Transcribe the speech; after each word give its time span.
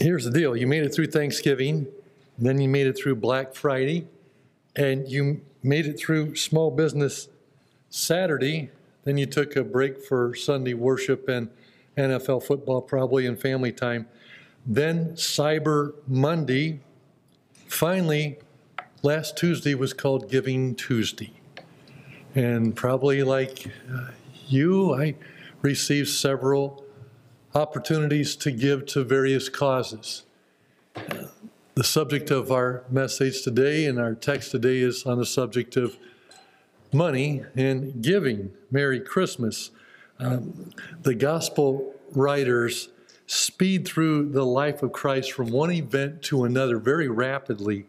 here's 0.00 0.24
the 0.24 0.30
deal 0.30 0.56
you 0.56 0.66
made 0.66 0.82
it 0.82 0.94
through 0.94 1.06
Thanksgiving, 1.06 1.86
then 2.38 2.60
you 2.60 2.68
made 2.68 2.86
it 2.86 2.98
through 2.98 3.16
Black 3.16 3.54
Friday, 3.54 4.06
and 4.74 5.06
you 5.08 5.42
made 5.62 5.86
it 5.86 5.98
through 5.98 6.34
small 6.36 6.70
business 6.70 7.28
Saturday. 7.90 8.70
Then 9.04 9.18
you 9.18 9.26
took 9.26 9.56
a 9.56 9.64
break 9.64 10.02
for 10.02 10.34
Sunday 10.34 10.74
worship 10.74 11.28
and 11.28 11.50
NFL 11.96 12.42
football, 12.44 12.80
probably, 12.80 13.26
and 13.26 13.40
family 13.40 13.72
time. 13.72 14.06
Then 14.66 15.12
Cyber 15.12 15.94
Monday. 16.06 16.80
Finally, 17.66 18.38
last 19.02 19.36
Tuesday 19.36 19.74
was 19.74 19.92
called 19.92 20.30
Giving 20.30 20.74
Tuesday. 20.74 21.32
And 22.34 22.76
probably 22.76 23.22
like 23.22 23.66
uh, 23.92 24.08
you, 24.46 24.94
I 24.94 25.14
received 25.62 26.08
several 26.08 26.84
opportunities 27.54 28.36
to 28.36 28.50
give 28.50 28.86
to 28.86 29.04
various 29.04 29.48
causes. 29.48 30.24
The 31.74 31.84
subject 31.84 32.30
of 32.30 32.50
our 32.52 32.84
message 32.90 33.42
today 33.42 33.86
and 33.86 33.98
our 33.98 34.14
text 34.14 34.50
today 34.50 34.78
is 34.78 35.04
on 35.04 35.18
the 35.18 35.26
subject 35.26 35.76
of 35.76 35.96
money 36.92 37.44
and 37.56 38.02
giving. 38.02 38.52
Merry 38.70 39.00
Christmas. 39.00 39.70
Um, 40.18 40.70
the 41.02 41.14
gospel 41.14 41.94
writers 42.12 42.88
speed 43.26 43.86
through 43.86 44.30
the 44.30 44.44
life 44.44 44.82
of 44.82 44.92
Christ 44.92 45.32
from 45.32 45.50
one 45.50 45.70
event 45.70 46.22
to 46.22 46.44
another 46.44 46.78
very 46.78 47.08
rapidly. 47.08 47.86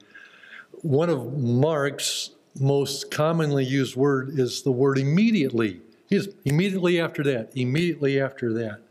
One 0.82 1.10
of 1.10 1.38
Mark's 1.38 2.32
most 2.60 3.12
commonly 3.12 3.66
used 3.66 3.96
word 3.96 4.38
is 4.40 4.62
the 4.62 4.72
word 4.72 4.98
immediately. 4.98 5.82
He's 6.08 6.28
immediately 6.46 7.00
after 7.00 7.24
that, 7.24 7.52
immediately 7.56 8.20
after 8.20 8.54
that. 8.54 8.82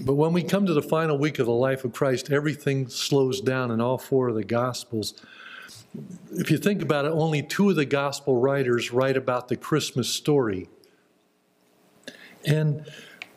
But 0.00 0.14
when 0.14 0.32
we 0.32 0.42
come 0.42 0.66
to 0.66 0.74
the 0.74 0.82
final 0.82 1.16
week 1.16 1.38
of 1.38 1.46
the 1.46 1.52
life 1.52 1.84
of 1.84 1.92
Christ, 1.92 2.30
everything 2.30 2.88
slows 2.88 3.40
down 3.40 3.70
in 3.70 3.80
all 3.80 3.98
four 3.98 4.28
of 4.28 4.34
the 4.34 4.44
Gospels. 4.44 5.14
If 6.32 6.50
you 6.50 6.58
think 6.58 6.82
about 6.82 7.04
it, 7.04 7.12
only 7.12 7.42
two 7.42 7.70
of 7.70 7.76
the 7.76 7.84
Gospel 7.84 8.36
writers 8.36 8.92
write 8.92 9.16
about 9.16 9.48
the 9.48 9.56
Christmas 9.56 10.08
story. 10.08 10.68
And 12.44 12.84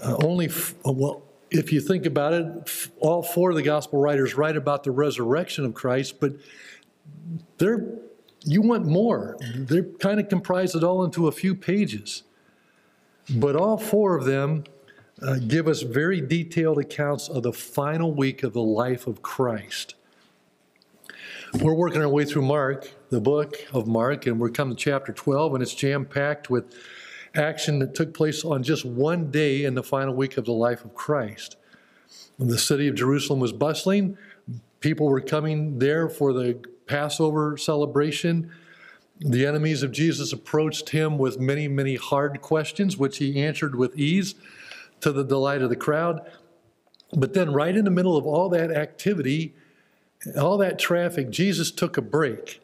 uh, 0.02 0.18
only, 0.24 0.50
well, 0.84 1.22
if 1.52 1.72
you 1.72 1.80
think 1.80 2.06
about 2.06 2.34
it, 2.34 2.90
all 3.00 3.22
four 3.22 3.52
of 3.52 3.56
the 3.56 3.62
Gospel 3.62 4.00
writers 4.00 4.36
write 4.36 4.58
about 4.58 4.84
the 4.84 4.92
resurrection 4.92 5.64
of 5.64 5.76
Christ, 5.76 6.20
but 6.20 6.34
they're, 7.60 7.86
you 8.44 8.64
want 8.64 8.86
more. 8.86 9.38
They're 9.56 9.84
kind 9.84 10.20
of 10.20 10.28
comprise 10.28 10.74
it 10.74 10.84
all 10.84 11.04
into 11.04 11.28
a 11.28 11.32
few 11.32 11.54
pages. 11.54 12.24
But 13.30 13.56
all 13.56 13.78
four 13.78 14.18
of 14.18 14.26
them 14.26 14.64
uh, 15.22 15.38
give 15.48 15.68
us 15.68 15.82
very 15.82 16.22
detailed 16.22 16.78
accounts 16.78 17.28
of 17.30 17.44
the 17.44 17.54
final 17.54 18.14
week 18.14 18.44
of 18.44 18.54
the 18.54 18.62
life 18.62 19.08
of 19.08 19.22
Christ. 19.22 19.96
We're 21.62 21.74
working 21.74 22.02
our 22.02 22.10
way 22.10 22.26
through 22.26 22.44
Mark, 22.44 22.92
the 23.10 23.22
book 23.22 23.56
of 23.74 23.88
Mark, 23.88 24.28
and 24.28 24.40
we're 24.40 24.50
coming 24.50 24.76
to 24.76 24.84
chapter 24.84 25.12
12, 25.12 25.56
and 25.56 25.64
it's 25.64 25.74
jam 25.74 26.06
packed 26.06 26.50
with 26.50 26.76
action 27.34 27.80
that 27.80 27.96
took 27.96 28.14
place 28.14 28.44
on 28.44 28.64
just 28.64 28.86
one 28.86 29.32
day 29.32 29.64
in 29.64 29.74
the 29.74 29.84
final 29.84 30.14
week 30.14 30.38
of 30.38 30.46
the 30.46 30.54
life 30.54 30.84
of 30.84 30.94
Christ. 30.94 31.58
the 32.38 32.58
city 32.58 32.88
of 32.88 32.96
Jerusalem 32.96 33.40
was 33.40 33.52
bustling. 33.52 34.18
People 34.82 35.08
were 35.08 35.22
coming 35.22 35.80
there 35.80 36.10
for 36.10 36.34
the 36.34 36.60
Passover 36.86 37.58
celebration. 37.58 38.52
The 39.20 39.48
enemies 39.48 39.82
of 39.82 39.92
Jesus 39.92 40.32
approached 40.32 40.90
him 40.90 41.18
with 41.18 41.40
many, 41.40 41.68
many 41.68 41.96
hard 41.96 42.40
questions, 42.42 42.98
which 42.98 43.18
he 43.18 43.42
answered 43.42 43.74
with 43.76 43.98
ease 43.98 44.36
to 45.02 45.12
the 45.12 45.24
delight 45.24 45.62
of 45.62 45.70
the 45.70 45.76
crowd. 45.76 46.22
But 47.14 47.34
then, 47.34 47.54
right 47.54 47.76
in 47.76 47.86
the 47.86 47.92
middle 47.92 48.18
of 48.18 48.26
all 48.26 48.50
that 48.50 48.72
activity, 48.72 49.56
all 50.40 50.58
that 50.58 50.78
traffic, 50.80 51.30
Jesus 51.30 51.72
took 51.72 51.98
a 51.98 52.02
break. 52.02 52.62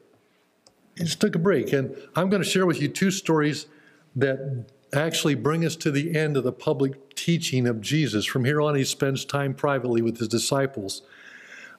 He 0.97 1.05
just 1.05 1.21
took 1.21 1.35
a 1.35 1.39
break. 1.39 1.73
And 1.73 1.95
I'm 2.15 2.29
going 2.29 2.41
to 2.41 2.49
share 2.49 2.65
with 2.65 2.81
you 2.81 2.87
two 2.87 3.11
stories 3.11 3.67
that 4.15 4.65
actually 4.93 5.35
bring 5.35 5.65
us 5.65 5.75
to 5.77 5.91
the 5.91 6.15
end 6.15 6.37
of 6.37 6.43
the 6.43 6.51
public 6.51 7.15
teaching 7.15 7.67
of 7.67 7.81
Jesus. 7.81 8.25
From 8.25 8.45
here 8.45 8.61
on, 8.61 8.75
he 8.75 8.83
spends 8.83 9.25
time 9.25 9.53
privately 9.53 10.01
with 10.01 10.17
his 10.17 10.27
disciples. 10.27 11.01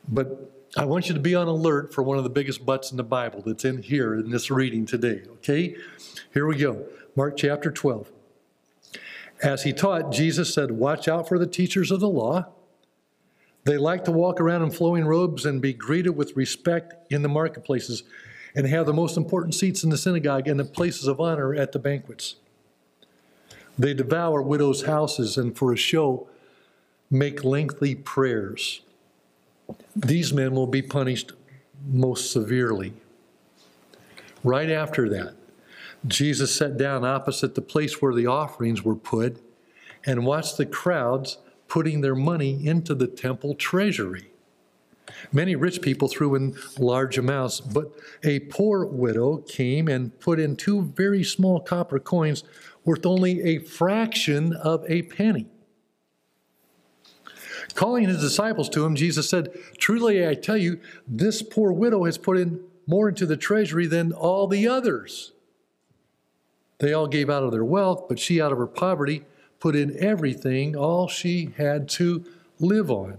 But 0.09 0.50
I 0.76 0.84
want 0.84 1.09
you 1.09 1.14
to 1.14 1.20
be 1.20 1.34
on 1.34 1.47
alert 1.47 1.94
for 1.94 2.03
one 2.03 2.19
of 2.19 2.25
the 2.25 2.31
biggest 2.31 2.66
butts 2.66 2.91
in 2.91 2.97
the 2.97 3.04
Bible 3.04 3.43
that's 3.44 3.64
in 3.64 3.82
here 3.82 4.14
in 4.14 4.31
this 4.31 4.50
reading 4.50 4.84
today, 4.87 5.22
okay? 5.34 5.76
Here 6.32 6.47
we 6.47 6.56
go. 6.56 6.87
Mark 7.14 7.37
chapter 7.37 7.70
12. 7.70 8.10
As 9.42 9.64
he 9.64 9.72
taught, 9.72 10.12
Jesus 10.12 10.54
said, 10.54 10.70
Watch 10.70 11.08
out 11.08 11.28
for 11.28 11.38
the 11.38 11.46
teachers 11.46 11.90
of 11.90 12.00
the 12.00 12.08
law. 12.08 12.46
They 13.64 13.78
like 13.78 14.04
to 14.04 14.12
walk 14.12 14.40
around 14.40 14.62
in 14.62 14.70
flowing 14.70 15.06
robes 15.06 15.46
and 15.46 15.60
be 15.60 15.72
greeted 15.72 16.10
with 16.10 16.36
respect 16.36 16.94
in 17.10 17.22
the 17.22 17.28
marketplaces 17.28 18.04
and 18.54 18.66
have 18.66 18.86
the 18.86 18.92
most 18.92 19.16
important 19.16 19.54
seats 19.54 19.82
in 19.82 19.90
the 19.90 19.98
synagogue 19.98 20.46
and 20.46 20.60
the 20.60 20.64
places 20.64 21.06
of 21.06 21.20
honor 21.20 21.54
at 21.54 21.72
the 21.72 21.78
banquets. 21.78 22.36
They 23.78 23.94
devour 23.94 24.42
widows' 24.42 24.84
houses 24.84 25.36
and 25.36 25.56
for 25.56 25.72
a 25.72 25.76
show 25.76 26.28
make 27.10 27.42
lengthy 27.42 27.94
prayers. 27.94 28.82
These 29.96 30.32
men 30.32 30.52
will 30.52 30.66
be 30.66 30.82
punished 30.82 31.32
most 31.86 32.30
severely. 32.30 32.92
Right 34.44 34.70
after 34.70 35.08
that, 35.08 35.34
Jesus 36.06 36.54
sat 36.54 36.76
down 36.76 37.04
opposite 37.04 37.54
the 37.54 37.62
place 37.62 38.03
where 38.03 38.15
the 38.15 38.26
offerings 38.26 38.82
were 38.82 38.97
put 38.97 39.41
and 40.04 40.26
watched 40.26 40.59
the 40.59 40.66
crowds 40.66 41.38
putting 41.66 42.03
their 42.03 42.15
money 42.15 42.66
into 42.66 42.94
the 42.94 43.06
temple 43.06 43.54
treasury. 43.54 44.31
Many 45.32 45.56
rich 45.56 45.81
people 45.82 46.09
threw 46.09 46.34
in 46.34 46.56
large 46.78 47.19
amounts, 47.19 47.60
but 47.60 47.93
a 48.22 48.41
poor 48.41 48.84
widow 48.84 49.38
came 49.38 49.88
and 49.88 50.19
put 50.20 50.38
in 50.38 50.56
two 50.56 50.82
very 50.82 51.25
small 51.25 51.60
copper 51.60 51.98
coins 51.98 52.44
worth 52.84 53.06
only 53.06 53.43
a 53.43 53.59
fraction 53.59 54.53
of 54.53 54.84
a 54.88 55.03
penny. 55.03 55.47
Calling 57.75 58.09
his 58.09 58.20
disciples 58.20 58.69
to 58.70 58.84
him, 58.84 58.94
Jesus 58.94 59.28
said, 59.28 59.53
Truly 59.78 60.26
I 60.26 60.34
tell 60.34 60.56
you, 60.56 60.81
this 61.09 61.43
poor 61.43 61.72
widow 61.72 62.04
has 62.04 62.19
put 62.19 62.38
in 62.38 62.60
more 62.87 63.09
into 63.09 63.26
the 63.26 63.37
treasury 63.37 63.87
than 63.87 64.12
all 64.12 64.47
the 64.47 64.69
others. 64.69 65.32
They 66.84 66.92
all 66.92 67.06
gave 67.06 67.30
out 67.30 67.42
of 67.42 67.50
their 67.50 67.64
wealth, 67.64 68.08
but 68.10 68.18
she, 68.18 68.42
out 68.42 68.52
of 68.52 68.58
her 68.58 68.66
poverty, 68.66 69.24
put 69.58 69.74
in 69.74 69.96
everything, 69.98 70.76
all 70.76 71.08
she 71.08 71.54
had 71.56 71.88
to 71.90 72.26
live 72.60 72.90
on. 72.90 73.16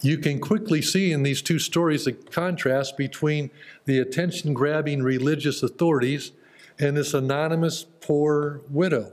You 0.00 0.18
can 0.18 0.38
quickly 0.38 0.80
see 0.80 1.10
in 1.10 1.24
these 1.24 1.42
two 1.42 1.58
stories 1.58 2.04
the 2.04 2.12
contrast 2.12 2.96
between 2.96 3.50
the 3.86 3.98
attention 3.98 4.54
grabbing 4.54 5.02
religious 5.02 5.64
authorities 5.64 6.30
and 6.78 6.96
this 6.96 7.12
anonymous 7.12 7.86
poor 8.00 8.60
widow. 8.70 9.12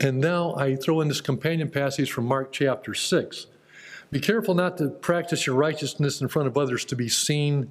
And 0.00 0.20
now 0.20 0.54
I 0.54 0.76
throw 0.76 1.00
in 1.00 1.08
this 1.08 1.22
companion 1.22 1.70
passage 1.70 2.12
from 2.12 2.26
Mark 2.26 2.52
chapter 2.52 2.92
6. 2.92 3.46
Be 4.10 4.20
careful 4.20 4.54
not 4.54 4.76
to 4.76 4.90
practice 4.90 5.46
your 5.46 5.56
righteousness 5.56 6.20
in 6.20 6.28
front 6.28 6.46
of 6.46 6.58
others 6.58 6.84
to 6.84 6.94
be 6.94 7.08
seen 7.08 7.70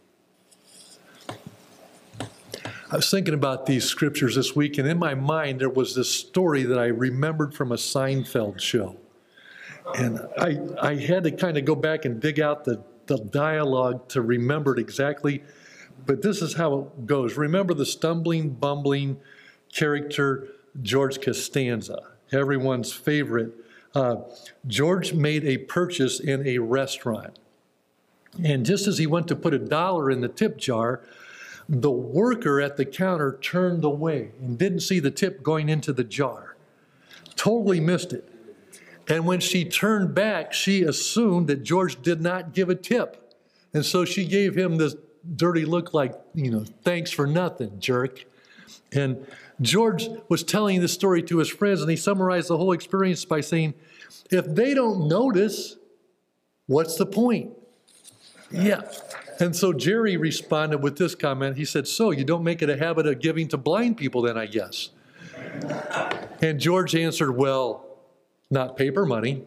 I 2.91 2.97
was 2.97 3.09
thinking 3.09 3.33
about 3.33 3.67
these 3.67 3.85
scriptures 3.85 4.35
this 4.35 4.53
week, 4.53 4.77
and 4.77 4.85
in 4.85 4.99
my 4.99 5.15
mind, 5.15 5.61
there 5.61 5.69
was 5.69 5.95
this 5.95 6.09
story 6.09 6.63
that 6.63 6.77
I 6.77 6.87
remembered 6.87 7.53
from 7.53 7.71
a 7.71 7.75
Seinfeld 7.75 8.59
show. 8.59 8.97
And 9.97 10.19
I, 10.37 10.59
I 10.81 10.95
had 10.95 11.23
to 11.23 11.31
kind 11.31 11.57
of 11.57 11.63
go 11.63 11.73
back 11.73 12.03
and 12.03 12.19
dig 12.19 12.41
out 12.41 12.65
the, 12.65 12.83
the 13.05 13.17
dialogue 13.17 14.09
to 14.09 14.21
remember 14.21 14.73
it 14.73 14.79
exactly. 14.79 15.41
But 16.05 16.21
this 16.21 16.41
is 16.41 16.55
how 16.55 16.79
it 16.79 17.05
goes. 17.05 17.37
Remember 17.37 17.73
the 17.73 17.85
stumbling, 17.85 18.49
bumbling 18.49 19.21
character, 19.73 20.49
George 20.81 21.21
Costanza, 21.21 21.97
everyone's 22.33 22.91
favorite. 22.91 23.53
Uh, 23.95 24.17
George 24.67 25.13
made 25.13 25.45
a 25.45 25.59
purchase 25.59 26.19
in 26.19 26.45
a 26.45 26.57
restaurant. 26.57 27.39
And 28.43 28.65
just 28.65 28.85
as 28.85 28.97
he 28.97 29.07
went 29.07 29.29
to 29.29 29.35
put 29.37 29.53
a 29.53 29.59
dollar 29.59 30.11
in 30.11 30.19
the 30.19 30.27
tip 30.27 30.57
jar, 30.57 31.01
the 31.69 31.91
worker 31.91 32.59
at 32.61 32.77
the 32.77 32.85
counter 32.85 33.37
turned 33.41 33.83
away 33.83 34.31
and 34.39 34.57
didn't 34.57 34.81
see 34.81 34.99
the 34.99 35.11
tip 35.11 35.43
going 35.43 35.69
into 35.69 35.93
the 35.93 36.03
jar. 36.03 36.55
Totally 37.35 37.79
missed 37.79 38.13
it. 38.13 38.27
And 39.07 39.25
when 39.25 39.39
she 39.39 39.65
turned 39.65 40.13
back, 40.13 40.53
she 40.53 40.83
assumed 40.83 41.47
that 41.47 41.63
George 41.63 42.01
did 42.01 42.21
not 42.21 42.53
give 42.53 42.69
a 42.69 42.75
tip. 42.75 43.35
And 43.73 43.85
so 43.85 44.05
she 44.05 44.25
gave 44.25 44.55
him 44.55 44.77
this 44.77 44.95
dirty 45.35 45.65
look 45.65 45.93
like, 45.93 46.13
you 46.33 46.51
know, 46.51 46.65
thanks 46.83 47.11
for 47.11 47.25
nothing, 47.27 47.79
jerk. 47.79 48.25
And 48.91 49.25
George 49.61 50.07
was 50.27 50.43
telling 50.43 50.81
this 50.81 50.93
story 50.93 51.23
to 51.23 51.37
his 51.37 51.49
friends, 51.49 51.81
and 51.81 51.89
he 51.89 51.95
summarized 51.95 52.47
the 52.49 52.57
whole 52.57 52.71
experience 52.71 53.23
by 53.25 53.41
saying, 53.41 53.73
if 54.29 54.45
they 54.45 54.73
don't 54.73 55.07
notice, 55.07 55.77
what's 56.67 56.95
the 56.95 57.05
point? 57.05 57.51
Yeah. 58.51 58.81
And 59.41 59.55
so 59.55 59.73
Jerry 59.73 60.17
responded 60.17 60.83
with 60.83 60.99
this 60.99 61.15
comment. 61.15 61.57
He 61.57 61.65
said, 61.65 61.87
So 61.87 62.11
you 62.11 62.23
don't 62.23 62.43
make 62.43 62.61
it 62.61 62.69
a 62.69 62.77
habit 62.77 63.07
of 63.07 63.19
giving 63.19 63.47
to 63.47 63.57
blind 63.57 63.97
people, 63.97 64.21
then, 64.21 64.37
I 64.37 64.45
guess. 64.45 64.91
And 66.41 66.59
George 66.59 66.93
answered, 66.95 67.31
Well, 67.31 67.83
not 68.51 68.77
paper 68.77 69.03
money. 69.03 69.45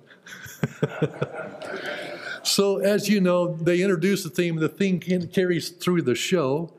so, 2.43 2.79
as 2.79 3.09
you 3.09 3.21
know, 3.21 3.55
they 3.55 3.83
introduced 3.83 4.25
the 4.25 4.31
theme, 4.31 4.57
the 4.57 4.69
theme 4.69 4.99
carries 4.99 5.71
through 5.71 6.03
the 6.03 6.17
show. 6.17 6.73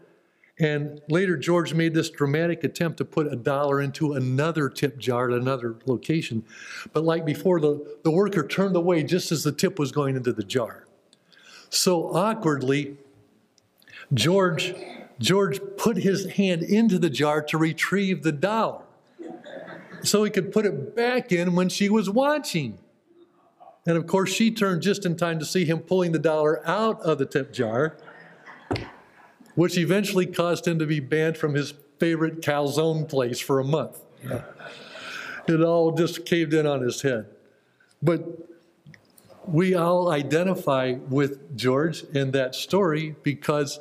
And 0.59 1.01
later, 1.07 1.38
George 1.38 1.73
made 1.73 1.94
this 1.94 2.09
dramatic 2.09 2.65
attempt 2.65 2.97
to 2.97 3.06
put 3.06 3.31
a 3.31 3.38
dollar 3.38 3.81
into 3.81 4.12
another 4.13 4.67
tip 4.67 4.97
jar 4.97 5.31
at 5.31 5.38
another 5.38 5.77
location. 5.85 6.44
But 6.91 7.06
like 7.06 7.25
before, 7.25 7.62
the, 7.62 7.97
the 8.03 8.12
worker 8.12 8.45
turned 8.45 8.75
away 8.75 9.03
just 9.03 9.31
as 9.31 9.45
the 9.45 9.53
tip 9.53 9.79
was 9.79 9.94
going 9.94 10.17
into 10.17 10.33
the 10.33 10.44
jar. 10.44 10.85
So 11.69 12.13
awkwardly, 12.13 12.97
George, 14.13 14.73
George 15.19 15.59
put 15.77 15.97
his 15.97 16.25
hand 16.31 16.63
into 16.63 16.99
the 16.99 17.09
jar 17.09 17.41
to 17.43 17.57
retrieve 17.57 18.23
the 18.23 18.31
dollar 18.31 18.83
so 20.03 20.23
he 20.23 20.29
could 20.29 20.51
put 20.51 20.65
it 20.65 20.95
back 20.95 21.31
in 21.31 21.55
when 21.55 21.69
she 21.69 21.89
was 21.89 22.09
watching. 22.09 22.77
And 23.85 23.97
of 23.97 24.07
course, 24.07 24.31
she 24.31 24.51
turned 24.51 24.81
just 24.81 25.05
in 25.05 25.15
time 25.15 25.39
to 25.39 25.45
see 25.45 25.65
him 25.65 25.79
pulling 25.79 26.11
the 26.11 26.19
dollar 26.19 26.67
out 26.67 27.01
of 27.01 27.17
the 27.17 27.25
tip 27.25 27.53
jar, 27.53 27.97
which 29.55 29.77
eventually 29.77 30.25
caused 30.25 30.67
him 30.67 30.79
to 30.79 30.85
be 30.85 30.99
banned 30.99 31.37
from 31.37 31.53
his 31.53 31.73
favorite 31.99 32.41
calzone 32.41 33.07
place 33.07 33.39
for 33.39 33.59
a 33.59 33.63
month. 33.63 33.99
It 35.47 35.61
all 35.61 35.91
just 35.91 36.25
caved 36.25 36.53
in 36.53 36.65
on 36.65 36.81
his 36.81 37.01
head. 37.03 37.27
But 38.01 38.25
we 39.45 39.75
all 39.75 40.11
identify 40.11 40.93
with 41.07 41.55
George 41.55 42.03
in 42.13 42.31
that 42.31 42.55
story 42.55 43.15
because 43.21 43.79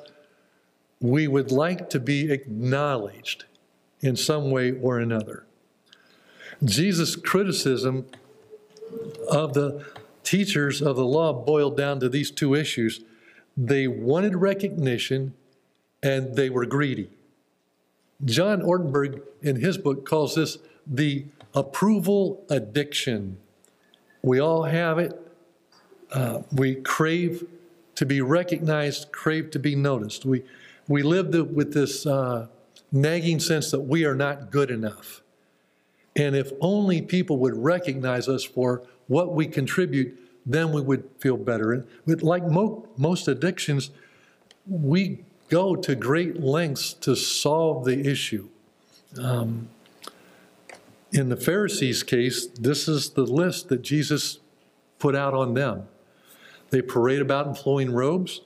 we 1.04 1.28
would 1.28 1.52
like 1.52 1.90
to 1.90 2.00
be 2.00 2.32
acknowledged 2.32 3.44
in 4.00 4.16
some 4.16 4.50
way 4.50 4.72
or 4.72 4.98
another. 4.98 5.44
Jesus' 6.64 7.14
criticism 7.14 8.06
of 9.30 9.52
the 9.52 9.84
teachers 10.22 10.80
of 10.80 10.96
the 10.96 11.04
law 11.04 11.30
boiled 11.30 11.76
down 11.76 12.00
to 12.00 12.08
these 12.08 12.30
two 12.30 12.54
issues. 12.54 13.02
They 13.54 13.86
wanted 13.86 14.36
recognition 14.36 15.34
and 16.02 16.36
they 16.36 16.48
were 16.48 16.64
greedy. 16.64 17.10
John 18.24 18.62
Ortberg, 18.62 19.20
in 19.42 19.56
his 19.56 19.76
book, 19.76 20.06
calls 20.06 20.36
this 20.36 20.56
the 20.86 21.26
approval 21.52 22.46
addiction. 22.48 23.36
We 24.22 24.40
all 24.40 24.62
have 24.62 24.98
it. 24.98 25.20
Uh, 26.10 26.44
we 26.50 26.76
crave 26.76 27.46
to 27.96 28.06
be 28.06 28.22
recognized, 28.22 29.12
crave 29.12 29.50
to 29.50 29.58
be 29.58 29.76
noticed. 29.76 30.24
We, 30.24 30.44
we 30.88 31.02
live 31.02 31.32
the, 31.32 31.44
with 31.44 31.72
this 31.72 32.06
uh, 32.06 32.48
nagging 32.92 33.40
sense 33.40 33.70
that 33.70 33.80
we 33.80 34.04
are 34.04 34.14
not 34.14 34.50
good 34.50 34.70
enough. 34.70 35.22
And 36.16 36.36
if 36.36 36.52
only 36.60 37.02
people 37.02 37.38
would 37.38 37.56
recognize 37.56 38.28
us 38.28 38.44
for 38.44 38.82
what 39.08 39.34
we 39.34 39.46
contribute, 39.46 40.18
then 40.46 40.72
we 40.72 40.80
would 40.80 41.08
feel 41.18 41.36
better. 41.36 41.72
And 41.72 42.22
like 42.22 42.46
mo- 42.46 42.86
most 42.96 43.28
addictions, 43.28 43.90
we 44.66 45.24
go 45.48 45.74
to 45.76 45.94
great 45.94 46.40
lengths 46.40 46.92
to 46.94 47.14
solve 47.14 47.84
the 47.84 48.08
issue. 48.08 48.48
Um, 49.20 49.68
in 51.12 51.28
the 51.28 51.36
Pharisees' 51.36 52.02
case, 52.02 52.46
this 52.46 52.88
is 52.88 53.10
the 53.10 53.24
list 53.24 53.68
that 53.68 53.82
Jesus 53.82 54.40
put 54.98 55.14
out 55.14 55.34
on 55.34 55.54
them. 55.54 55.86
They 56.70 56.82
parade 56.82 57.20
about 57.20 57.46
in 57.46 57.54
flowing 57.54 57.92
robes. 57.92 58.40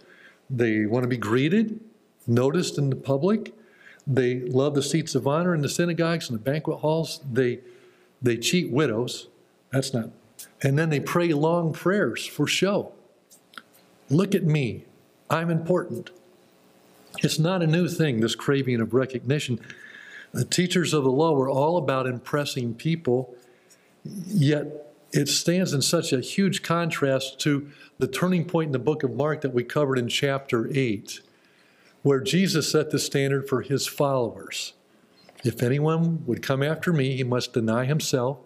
They 0.51 0.87
want 0.87 1.05
to 1.05 1.09
be 1.09 1.17
greeted, 1.17 1.81
noticed 2.29 2.79
in 2.79 2.91
the 2.91 2.97
public. 2.97 3.55
They 4.07 4.41
love 4.41 4.75
the 4.75 4.83
seats 4.83 5.15
of 5.15 5.27
honor 5.27 5.55
in 5.55 5.63
the 5.63 5.69
synagogues 5.69 6.31
and 6.31 6.39
the 6.39 6.43
banquet 6.43 6.81
halls. 6.81 7.21
They, 7.31 7.61
they 8.23 8.37
cheat 8.37 8.71
widows. 8.71 9.29
That's 9.71 9.93
not. 9.93 10.11
And 10.63 10.79
then 10.79 10.91
they 10.91 11.01
pray 11.01 11.33
long 11.33 11.73
prayers 11.73 12.27
for 12.27 12.47
show. 12.47 12.93
Look 14.11 14.35
at 14.35 14.45
me. 14.45 14.85
I'm 15.29 15.51
important. 15.51 16.11
It's 17.23 17.39
not 17.39 17.63
a 17.63 17.67
new 17.67 17.89
thing, 17.89 18.21
this 18.21 18.35
craving 18.35 18.81
of 18.81 18.95
recognition. 18.95 19.61
The 20.33 20.45
teachers 20.45 20.95
of 20.95 21.05
the 21.05 21.11
law 21.11 21.33
were 21.33 21.51
all 21.51 21.77
about 21.77 22.07
impressing 22.07 22.75
people, 22.75 23.35
yet 24.05 24.95
it 25.13 25.29
stands 25.29 25.73
in 25.73 25.83
such 25.83 26.13
a 26.13 26.21
huge 26.21 26.63
contrast 26.63 27.39
to 27.41 27.71
the 27.99 28.07
turning 28.07 28.45
point 28.45 28.69
in 28.69 28.73
the 28.73 28.79
book 28.79 29.03
of 29.03 29.15
Mark 29.15 29.41
that 29.41 29.55
we 29.55 29.65
covered 29.65 29.99
in 29.99 30.09
chapter 30.09 30.71
8, 30.73 31.21
where 32.03 32.21
Jesus 32.21 32.71
set 32.71 32.91
the 32.91 32.99
standard 32.99 33.49
for 33.49 33.63
his 33.63 33.87
followers. 33.87 34.75
If 35.45 35.63
anyone 35.63 36.25
would 36.27 36.43
come 36.43 36.63
after 36.63 36.93
me, 36.93 37.17
he 37.17 37.25
must 37.25 37.53
deny 37.53 37.85
himself, 37.85 38.39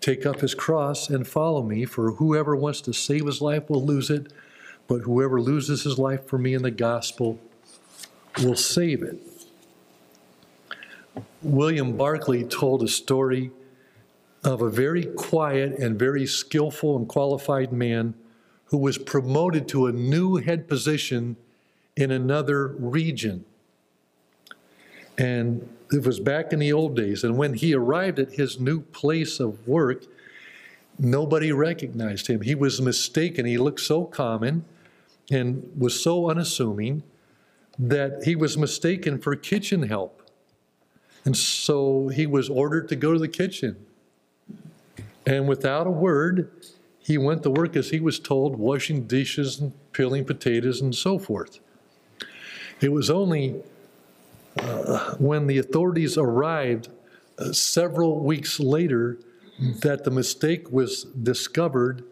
take 0.00 0.24
up 0.26 0.40
his 0.40 0.54
cross, 0.54 1.08
and 1.08 1.26
follow 1.26 1.62
me. 1.62 1.84
For 1.84 2.12
whoever 2.12 2.56
wants 2.56 2.80
to 2.82 2.92
save 2.92 3.26
his 3.26 3.40
life 3.40 3.68
will 3.68 3.84
lose 3.84 4.10
it, 4.10 4.32
but 4.88 5.02
whoever 5.02 5.40
loses 5.40 5.84
his 5.84 5.98
life 5.98 6.26
for 6.26 6.38
me 6.38 6.54
in 6.54 6.62
the 6.62 6.70
gospel 6.70 7.40
will 8.42 8.56
save 8.56 9.02
it. 9.02 9.18
William 11.42 11.96
Barclay 11.96 12.44
told 12.44 12.82
a 12.82 12.88
story 12.88 13.50
of 14.44 14.62
a 14.62 14.70
very 14.70 15.04
quiet 15.04 15.78
and 15.78 15.98
very 15.98 16.26
skillful 16.26 16.96
and 16.96 17.08
qualified 17.08 17.72
man 17.72 18.14
who 18.66 18.78
was 18.78 18.98
promoted 18.98 19.68
to 19.68 19.86
a 19.86 19.92
new 19.92 20.36
head 20.36 20.66
position 20.68 21.36
in 21.96 22.10
another 22.10 22.68
region. 22.68 23.44
And 25.18 25.68
it 25.90 26.06
was 26.06 26.20
back 26.20 26.52
in 26.52 26.58
the 26.58 26.72
old 26.72 26.96
days. 26.96 27.22
And 27.22 27.36
when 27.36 27.54
he 27.54 27.74
arrived 27.74 28.18
at 28.18 28.32
his 28.32 28.58
new 28.58 28.80
place 28.80 29.40
of 29.40 29.66
work, 29.68 30.04
nobody 30.98 31.52
recognized 31.52 32.28
him. 32.28 32.40
He 32.40 32.54
was 32.54 32.80
mistaken. 32.80 33.44
He 33.44 33.58
looked 33.58 33.80
so 33.80 34.04
common 34.04 34.64
and 35.30 35.70
was 35.78 36.02
so 36.02 36.30
unassuming 36.30 37.02
that 37.78 38.24
he 38.24 38.36
was 38.36 38.56
mistaken 38.56 39.18
for 39.18 39.36
kitchen 39.36 39.84
help. 39.84 40.22
And 41.24 41.36
so 41.36 42.08
he 42.08 42.26
was 42.26 42.48
ordered 42.48 42.88
to 42.88 42.96
go 42.96 43.12
to 43.12 43.18
the 43.18 43.28
kitchen. 43.28 43.76
And 45.26 45.46
without 45.46 45.86
a 45.86 45.90
word, 45.90 46.50
he 46.98 47.16
went 47.18 47.42
to 47.44 47.50
work 47.50 47.76
as 47.76 47.90
he 47.90 48.00
was 48.00 48.18
told, 48.18 48.56
washing 48.56 49.06
dishes 49.06 49.60
and 49.60 49.72
peeling 49.92 50.24
potatoes 50.24 50.80
and 50.80 50.94
so 50.94 51.18
forth. 51.18 51.60
It 52.82 52.92
was 52.92 53.08
only 53.10 53.62
uh, 54.58 55.14
when 55.14 55.46
the 55.46 55.58
authorities 55.58 56.18
arrived 56.18 56.88
uh, 57.38 57.52
several 57.52 58.18
weeks 58.18 58.58
later 58.60 59.18
that 59.80 60.04
the 60.04 60.10
mistake 60.10 60.70
was 60.72 61.04
discovered 61.04 62.02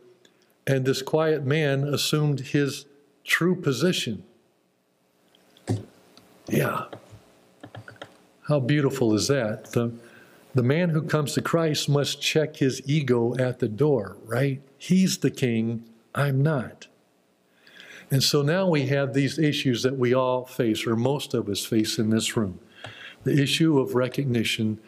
and 0.66 0.84
this 0.84 1.02
quiet 1.02 1.44
man 1.44 1.82
assumed 1.82 2.40
his 2.40 2.86
true 3.24 3.56
position. 3.56 4.22
Yeah. 6.46 6.84
How 8.42 8.60
beautiful 8.60 9.14
is 9.14 9.26
that? 9.28 9.72
The, 9.72 9.92
the 10.54 10.62
man 10.62 10.90
who 10.90 11.02
comes 11.02 11.34
to 11.34 11.42
Christ 11.42 11.88
must 11.88 12.22
check 12.22 12.56
his 12.56 12.82
ego 12.84 13.36
at 13.38 13.58
the 13.58 13.68
door, 13.68 14.16
right? 14.24 14.60
He's 14.78 15.18
the 15.18 15.30
king, 15.30 15.84
I'm 16.14 16.42
not. 16.42 16.86
And 18.10 18.22
so 18.22 18.42
now 18.42 18.66
we 18.66 18.86
have 18.86 19.14
these 19.14 19.38
issues 19.38 19.82
that 19.84 19.96
we 19.96 20.14
all 20.14 20.44
face, 20.44 20.86
or 20.86 20.96
most 20.96 21.32
of 21.32 21.48
us 21.48 21.64
face 21.64 21.98
in 21.98 22.10
this 22.10 22.36
room. 22.36 22.58
The 23.24 23.40
issue 23.40 23.78
of 23.78 23.94
recognition. 23.94 24.80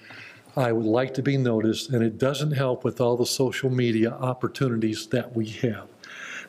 I 0.56 0.72
would 0.72 0.86
like 0.86 1.14
to 1.14 1.22
be 1.22 1.36
noticed, 1.36 1.90
and 1.90 2.02
it 2.02 2.18
doesn't 2.18 2.52
help 2.52 2.84
with 2.84 3.00
all 3.00 3.16
the 3.16 3.26
social 3.26 3.70
media 3.70 4.10
opportunities 4.10 5.06
that 5.08 5.34
we 5.34 5.48
have. 5.48 5.88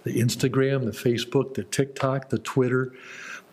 The 0.04 0.20
Instagram, 0.20 0.86
the 0.86 0.92
Facebook, 0.92 1.54
the 1.54 1.64
TikTok, 1.64 2.30
the 2.30 2.40
Twitter, 2.40 2.92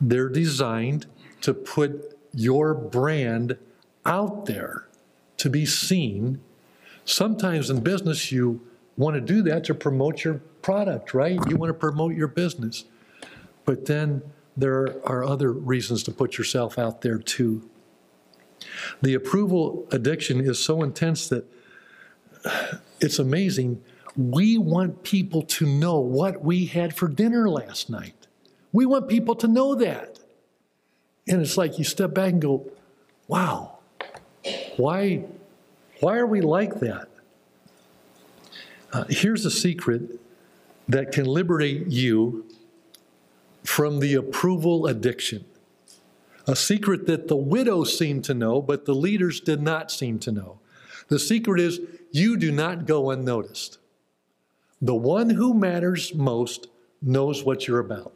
they're 0.00 0.28
designed 0.28 1.06
to 1.42 1.54
put 1.54 2.18
your 2.34 2.74
brand 2.74 3.58
out 4.04 4.46
there 4.46 4.88
to 5.36 5.50
be 5.50 5.66
seen. 5.66 6.40
Sometimes 7.04 7.70
in 7.70 7.80
business, 7.80 8.32
you 8.32 8.60
want 8.96 9.14
to 9.14 9.20
do 9.20 9.42
that 9.42 9.64
to 9.64 9.74
promote 9.74 10.24
your 10.24 10.34
product, 10.62 11.14
right? 11.14 11.38
You 11.48 11.56
want 11.56 11.70
to 11.70 11.74
promote 11.74 12.14
your 12.14 12.28
business. 12.28 12.84
But 13.70 13.86
then 13.86 14.22
there 14.56 14.96
are 15.06 15.22
other 15.22 15.52
reasons 15.52 16.02
to 16.02 16.10
put 16.10 16.36
yourself 16.36 16.76
out 16.76 17.02
there 17.02 17.18
too. 17.18 17.70
The 19.00 19.14
approval 19.14 19.86
addiction 19.92 20.40
is 20.40 20.58
so 20.58 20.82
intense 20.82 21.28
that 21.28 21.44
it's 23.00 23.20
amazing. 23.20 23.80
we 24.16 24.58
want 24.58 25.04
people 25.04 25.42
to 25.42 25.66
know 25.66 26.00
what 26.00 26.42
we 26.42 26.66
had 26.66 26.96
for 26.96 27.06
dinner 27.06 27.48
last 27.48 27.88
night. 27.88 28.26
We 28.72 28.86
want 28.86 29.06
people 29.06 29.36
to 29.36 29.46
know 29.46 29.76
that. 29.76 30.18
And 31.28 31.40
it's 31.40 31.56
like 31.56 31.78
you 31.78 31.84
step 31.84 32.12
back 32.12 32.32
and 32.32 32.42
go, 32.42 32.68
wow, 33.28 33.78
why, 34.78 35.26
why 36.00 36.16
are 36.16 36.26
we 36.26 36.40
like 36.40 36.80
that? 36.80 37.08
Uh, 38.92 39.04
here's 39.08 39.46
a 39.46 39.50
secret 39.50 40.18
that 40.88 41.12
can 41.12 41.24
liberate 41.24 41.86
you 41.86 42.49
from 43.70 44.00
the 44.00 44.14
approval 44.14 44.88
addiction. 44.88 45.44
A 46.48 46.56
secret 46.56 47.06
that 47.06 47.28
the 47.28 47.36
widow 47.36 47.84
seemed 47.84 48.24
to 48.24 48.34
know, 48.34 48.60
but 48.60 48.84
the 48.84 48.96
leaders 48.96 49.38
did 49.38 49.62
not 49.62 49.92
seem 49.92 50.18
to 50.18 50.32
know. 50.32 50.58
The 51.06 51.20
secret 51.20 51.60
is 51.60 51.80
you 52.10 52.36
do 52.36 52.50
not 52.50 52.84
go 52.84 53.10
unnoticed. 53.10 53.78
The 54.82 54.96
one 54.96 55.30
who 55.30 55.54
matters 55.54 56.12
most 56.12 56.66
knows 57.00 57.44
what 57.44 57.68
you're 57.68 57.78
about. 57.78 58.12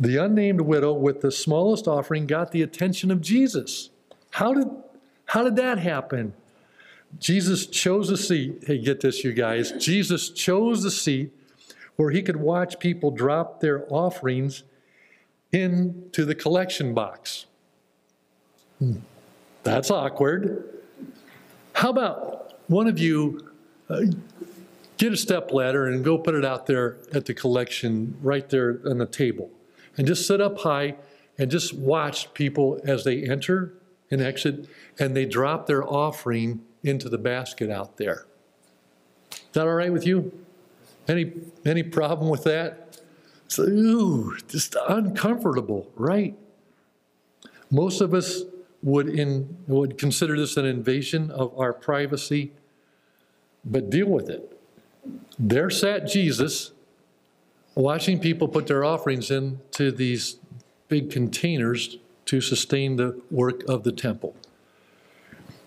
The 0.00 0.16
unnamed 0.16 0.62
widow 0.62 0.92
with 0.92 1.20
the 1.20 1.30
smallest 1.30 1.86
offering 1.86 2.26
got 2.26 2.50
the 2.50 2.62
attention 2.62 3.12
of 3.12 3.20
Jesus. 3.20 3.90
How 4.30 4.54
did, 4.54 4.70
how 5.26 5.44
did 5.44 5.54
that 5.54 5.78
happen? 5.78 6.34
Jesus 7.20 7.64
chose 7.66 8.10
a 8.10 8.16
seat. 8.16 8.64
Hey, 8.66 8.78
get 8.78 9.02
this, 9.02 9.22
you 9.22 9.32
guys. 9.32 9.70
Jesus 9.78 10.30
chose 10.30 10.84
a 10.84 10.90
seat 10.90 11.32
where 11.96 12.10
he 12.10 12.22
could 12.22 12.36
watch 12.36 12.78
people 12.78 13.10
drop 13.10 13.60
their 13.60 13.86
offerings 13.92 14.64
into 15.52 16.24
the 16.24 16.34
collection 16.34 16.94
box. 16.94 17.46
Hmm. 18.78 18.96
That's 19.62 19.90
awkward. 19.90 20.64
How 21.74 21.90
about 21.90 22.58
one 22.68 22.86
of 22.86 22.98
you 22.98 23.52
uh, 23.88 24.02
get 24.96 25.12
a 25.12 25.16
step 25.16 25.52
ladder 25.52 25.86
and 25.86 26.04
go 26.04 26.18
put 26.18 26.34
it 26.34 26.44
out 26.44 26.66
there 26.66 26.98
at 27.12 27.26
the 27.26 27.34
collection 27.34 28.16
right 28.20 28.48
there 28.48 28.80
on 28.84 28.98
the 28.98 29.06
table? 29.06 29.50
And 29.96 30.06
just 30.06 30.26
sit 30.26 30.40
up 30.40 30.58
high 30.58 30.96
and 31.38 31.50
just 31.50 31.72
watch 31.72 32.32
people 32.34 32.80
as 32.84 33.04
they 33.04 33.22
enter 33.22 33.74
and 34.10 34.20
exit 34.20 34.68
and 34.98 35.16
they 35.16 35.24
drop 35.24 35.66
their 35.66 35.84
offering 35.84 36.62
into 36.82 37.08
the 37.08 37.18
basket 37.18 37.70
out 37.70 37.96
there. 37.96 38.26
Is 39.32 39.40
that 39.52 39.66
all 39.66 39.74
right 39.74 39.92
with 39.92 40.06
you? 40.06 40.32
Any, 41.06 41.32
any 41.64 41.82
problem 41.82 42.30
with 42.30 42.44
that? 42.44 42.98
So, 43.48 43.64
ooh, 43.64 44.36
just 44.48 44.76
uncomfortable, 44.88 45.90
right? 45.96 46.36
Most 47.70 48.00
of 48.00 48.14
us 48.14 48.42
would, 48.82 49.08
in, 49.08 49.56
would 49.66 49.98
consider 49.98 50.36
this 50.36 50.56
an 50.56 50.64
invasion 50.64 51.30
of 51.30 51.58
our 51.58 51.72
privacy, 51.72 52.52
but 53.64 53.90
deal 53.90 54.06
with 54.06 54.28
it. 54.28 54.58
There 55.38 55.70
sat 55.70 56.06
Jesus 56.06 56.72
watching 57.74 58.18
people 58.18 58.48
put 58.48 58.66
their 58.66 58.84
offerings 58.84 59.30
into 59.30 59.90
these 59.90 60.36
big 60.88 61.10
containers 61.10 61.98
to 62.26 62.40
sustain 62.40 62.96
the 62.96 63.20
work 63.30 63.62
of 63.68 63.82
the 63.82 63.92
temple. 63.92 64.34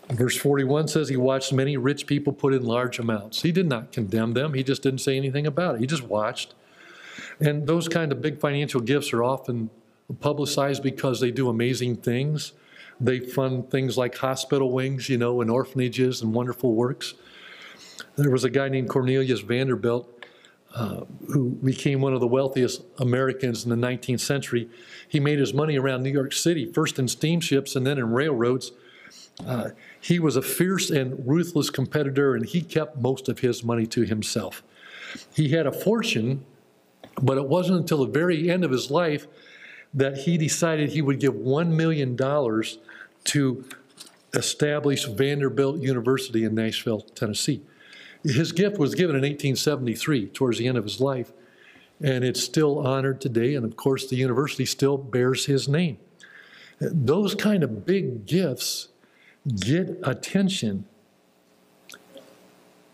Verse 0.09 0.37
41 0.37 0.87
says 0.87 1.09
he 1.09 1.17
watched 1.17 1.51
many 1.51 1.75
rich 1.75 2.07
people 2.07 2.31
put 2.31 2.53
in 2.53 2.63
large 2.63 2.97
amounts. 2.97 3.41
He 3.41 3.51
did 3.51 3.67
not 3.67 3.91
condemn 3.91 4.33
them, 4.33 4.53
he 4.53 4.63
just 4.63 4.81
didn't 4.81 5.01
say 5.01 5.17
anything 5.17 5.45
about 5.45 5.75
it. 5.75 5.81
He 5.81 5.87
just 5.87 6.03
watched. 6.03 6.53
And 7.39 7.67
those 7.67 7.87
kind 7.87 8.11
of 8.11 8.21
big 8.21 8.39
financial 8.39 8.79
gifts 8.81 9.11
are 9.13 9.23
often 9.23 9.69
publicized 10.19 10.81
because 10.81 11.19
they 11.19 11.31
do 11.31 11.49
amazing 11.49 11.97
things. 11.97 12.53
They 12.99 13.19
fund 13.19 13.69
things 13.69 13.97
like 13.97 14.15
hospital 14.15 14.71
wings, 14.71 15.09
you 15.09 15.17
know, 15.17 15.41
and 15.41 15.51
orphanages 15.51 16.21
and 16.21 16.33
wonderful 16.33 16.73
works. 16.73 17.13
There 18.15 18.31
was 18.31 18.43
a 18.43 18.49
guy 18.49 18.69
named 18.69 18.89
Cornelius 18.89 19.41
Vanderbilt 19.41 20.25
uh, 20.73 21.01
who 21.27 21.49
became 21.49 22.01
one 22.01 22.13
of 22.13 22.19
the 22.19 22.27
wealthiest 22.27 22.83
Americans 22.99 23.63
in 23.63 23.69
the 23.69 23.87
19th 23.87 24.19
century. 24.19 24.69
He 25.07 25.19
made 25.19 25.39
his 25.39 25.53
money 25.53 25.77
around 25.77 26.03
New 26.03 26.11
York 26.11 26.33
City, 26.33 26.71
first 26.71 26.97
in 26.97 27.07
steamships 27.07 27.75
and 27.75 27.85
then 27.85 27.97
in 27.97 28.11
railroads. 28.11 28.71
Uh, 29.45 29.69
he 29.99 30.19
was 30.19 30.35
a 30.35 30.41
fierce 30.41 30.89
and 30.89 31.27
ruthless 31.27 31.69
competitor, 31.69 32.35
and 32.35 32.45
he 32.45 32.61
kept 32.61 32.97
most 32.97 33.29
of 33.29 33.39
his 33.39 33.63
money 33.63 33.85
to 33.85 34.01
himself. 34.01 34.63
He 35.33 35.49
had 35.49 35.67
a 35.67 35.71
fortune, 35.71 36.43
but 37.21 37.37
it 37.37 37.47
wasn't 37.47 37.79
until 37.79 38.05
the 38.05 38.11
very 38.11 38.49
end 38.49 38.63
of 38.63 38.71
his 38.71 38.89
life 38.89 39.27
that 39.93 40.17
he 40.19 40.37
decided 40.37 40.89
he 40.89 41.01
would 41.01 41.19
give 41.19 41.33
$1 41.33 41.69
million 41.69 42.17
to 42.17 43.65
establish 44.33 45.05
Vanderbilt 45.05 45.79
University 45.79 46.43
in 46.43 46.55
Nashville, 46.55 47.01
Tennessee. 47.01 47.61
His 48.23 48.51
gift 48.51 48.77
was 48.77 48.95
given 48.95 49.15
in 49.15 49.21
1873, 49.21 50.27
towards 50.29 50.57
the 50.57 50.67
end 50.67 50.77
of 50.77 50.83
his 50.83 50.99
life, 50.99 51.31
and 52.01 52.23
it's 52.23 52.43
still 52.43 52.85
honored 52.85 53.21
today. 53.21 53.55
And 53.55 53.65
of 53.65 53.75
course, 53.75 54.07
the 54.07 54.15
university 54.15 54.65
still 54.65 54.97
bears 54.97 55.45
his 55.45 55.67
name. 55.69 55.97
Those 56.79 57.35
kind 57.35 57.63
of 57.63 57.85
big 57.85 58.25
gifts 58.25 58.89
get 59.55 59.99
attention. 60.03 60.85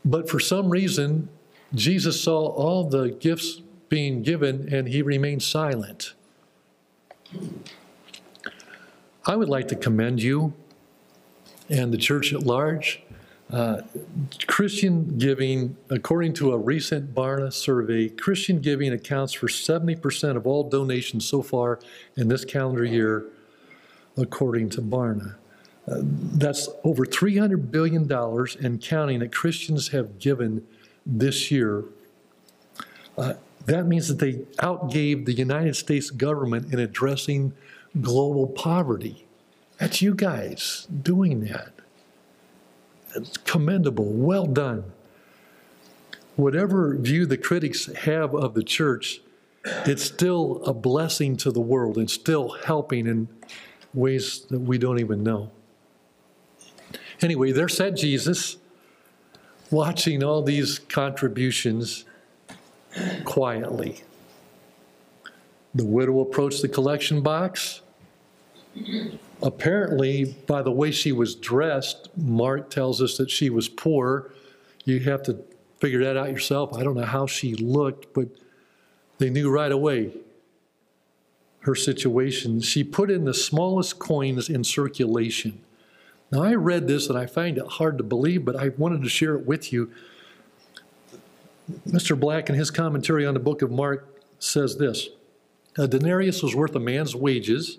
But 0.06 0.30
for 0.30 0.40
some 0.40 0.70
reason, 0.70 1.30
Jesus 1.74 2.22
saw 2.22 2.48
all 2.48 2.84
the 2.90 3.10
gifts 3.10 3.62
being 3.90 4.22
given 4.22 4.74
and 4.74 4.88
he 4.88 5.02
remained 5.02 5.44
silent. 5.44 6.14
I 9.26 9.36
would 9.36 9.50
like 9.50 9.68
to 9.70 9.76
commend 9.76 10.22
you 10.22 10.54
and 11.70 11.94
the 11.94 11.98
church 11.98 12.34
at 12.34 12.44
large. 12.44 13.02
Uh, 13.52 13.82
Christian 14.48 15.18
giving, 15.18 15.78
according 15.90 16.34
to 16.34 16.54
a 16.54 16.58
recent 16.58 17.14
Barna 17.14 17.54
survey, 17.54 18.10
Christian 18.10 18.60
giving 18.60 18.92
accounts 18.94 19.34
for 19.34 19.48
70% 19.48 20.36
of 20.36 20.48
all 20.48 20.68
donations 20.70 21.28
so 21.28 21.42
far 21.42 21.80
in 22.18 22.28
this 22.28 22.44
calendar 22.46 22.84
year, 22.84 23.26
according 24.18 24.70
to 24.72 24.82
Barna. 24.82 25.36
That's 25.86 26.70
over 26.84 27.06
$300 27.06 27.72
billion 27.72 28.12
and 28.12 28.82
counting 28.82 29.20
that 29.20 29.34
Christians 29.34 29.90
have 29.90 30.18
given 30.18 30.66
this 31.06 31.52
year. 31.52 31.84
Uh, 33.18 33.34
that 33.66 33.86
means 33.86 34.08
that 34.08 34.20
they 34.20 34.34
outgave 34.58 35.26
the 35.26 35.34
United 35.34 35.76
States 35.76 36.10
government 36.10 36.74
in 36.74 36.80
addressing 36.80 37.54
global 38.02 38.48
poverty. 38.48 39.26
That's 39.78 40.02
you 40.02 40.14
guys 40.14 40.88
doing 41.02 41.42
that. 41.46 41.74
It's 43.16 43.38
commendable. 43.38 44.06
Well 44.06 44.46
done. 44.46 44.92
Whatever 46.36 46.96
view 46.96 47.26
the 47.26 47.38
critics 47.38 47.86
have 47.94 48.34
of 48.34 48.54
the 48.54 48.64
church, 48.64 49.22
it's 49.86 50.04
still 50.04 50.64
a 50.66 50.74
blessing 50.74 51.38
to 51.38 51.52
the 51.52 51.62
world 51.62 51.98
and 51.98 52.10
still 52.10 52.50
helping 52.66 53.06
in 53.06 53.28
ways 53.94 54.46
that 54.50 54.60
we 54.60 54.78
don't 54.78 55.00
even 55.00 55.24
know. 55.24 55.52
Anyway, 57.24 57.52
there 57.54 57.70
sat 57.70 57.96
Jesus 57.96 58.58
watching 59.72 60.24
all 60.24 60.42
these 60.44 60.80
contributions 60.80 62.04
quietly. 63.24 64.04
The 65.74 65.86
widow 65.86 66.20
approached 66.20 66.62
the 66.62 66.68
collection 66.68 67.22
box. 67.22 67.82
Apparently, 69.42 70.36
by 70.48 70.62
the 70.62 70.72
way 70.72 70.92
she 70.92 71.12
was 71.12 71.34
dressed, 71.34 72.10
Mark 72.18 72.70
tells 72.70 73.02
us 73.02 73.18
that 73.18 73.32
she 73.32 73.50
was 73.50 73.70
poor. 73.70 74.32
You 74.84 75.00
have 75.00 75.24
to 75.24 75.44
figure 75.80 76.04
that 76.04 76.18
out 76.18 76.30
yourself. 76.30 76.74
I 76.74 76.84
don't 76.84 76.96
know 76.96 77.06
how 77.06 77.26
she 77.26 77.56
looked, 77.56 78.14
but 78.14 78.28
they 79.18 79.30
knew 79.30 79.50
right 79.50 79.72
away 79.72 80.12
her 81.60 81.76
situation. 81.76 82.60
She 82.60 82.84
put 82.84 83.10
in 83.10 83.24
the 83.24 83.34
smallest 83.34 83.98
coins 83.98 84.50
in 84.50 84.64
circulation. 84.64 85.62
Now, 86.34 86.42
I 86.42 86.56
read 86.56 86.88
this 86.88 87.10
and 87.10 87.18
I 87.18 87.28
find 87.28 87.60
it 87.60 87.68
hard 87.68 88.00
to 88.00 88.04
believe, 88.04 88.44
but 88.44 88.56
I 88.56 88.70
wanted 88.70 89.04
to 89.04 89.10
share 89.10 89.36
it 89.36 89.46
with 89.46 89.72
you. 89.72 89.92
Mr. 91.88 92.20
Black, 92.20 92.50
in 92.50 92.56
his 92.56 92.72
commentary 92.72 93.24
on 93.24 93.36
the 93.36 93.40
book 93.40 93.62
of 93.62 93.70
Mark, 93.70 94.20
says 94.40 94.78
this 94.78 95.10
A 95.78 95.88
denarius 95.88 96.42
was 96.42 96.56
worth 96.56 96.74
a 96.74 96.80
man's 96.80 97.16
wages 97.16 97.78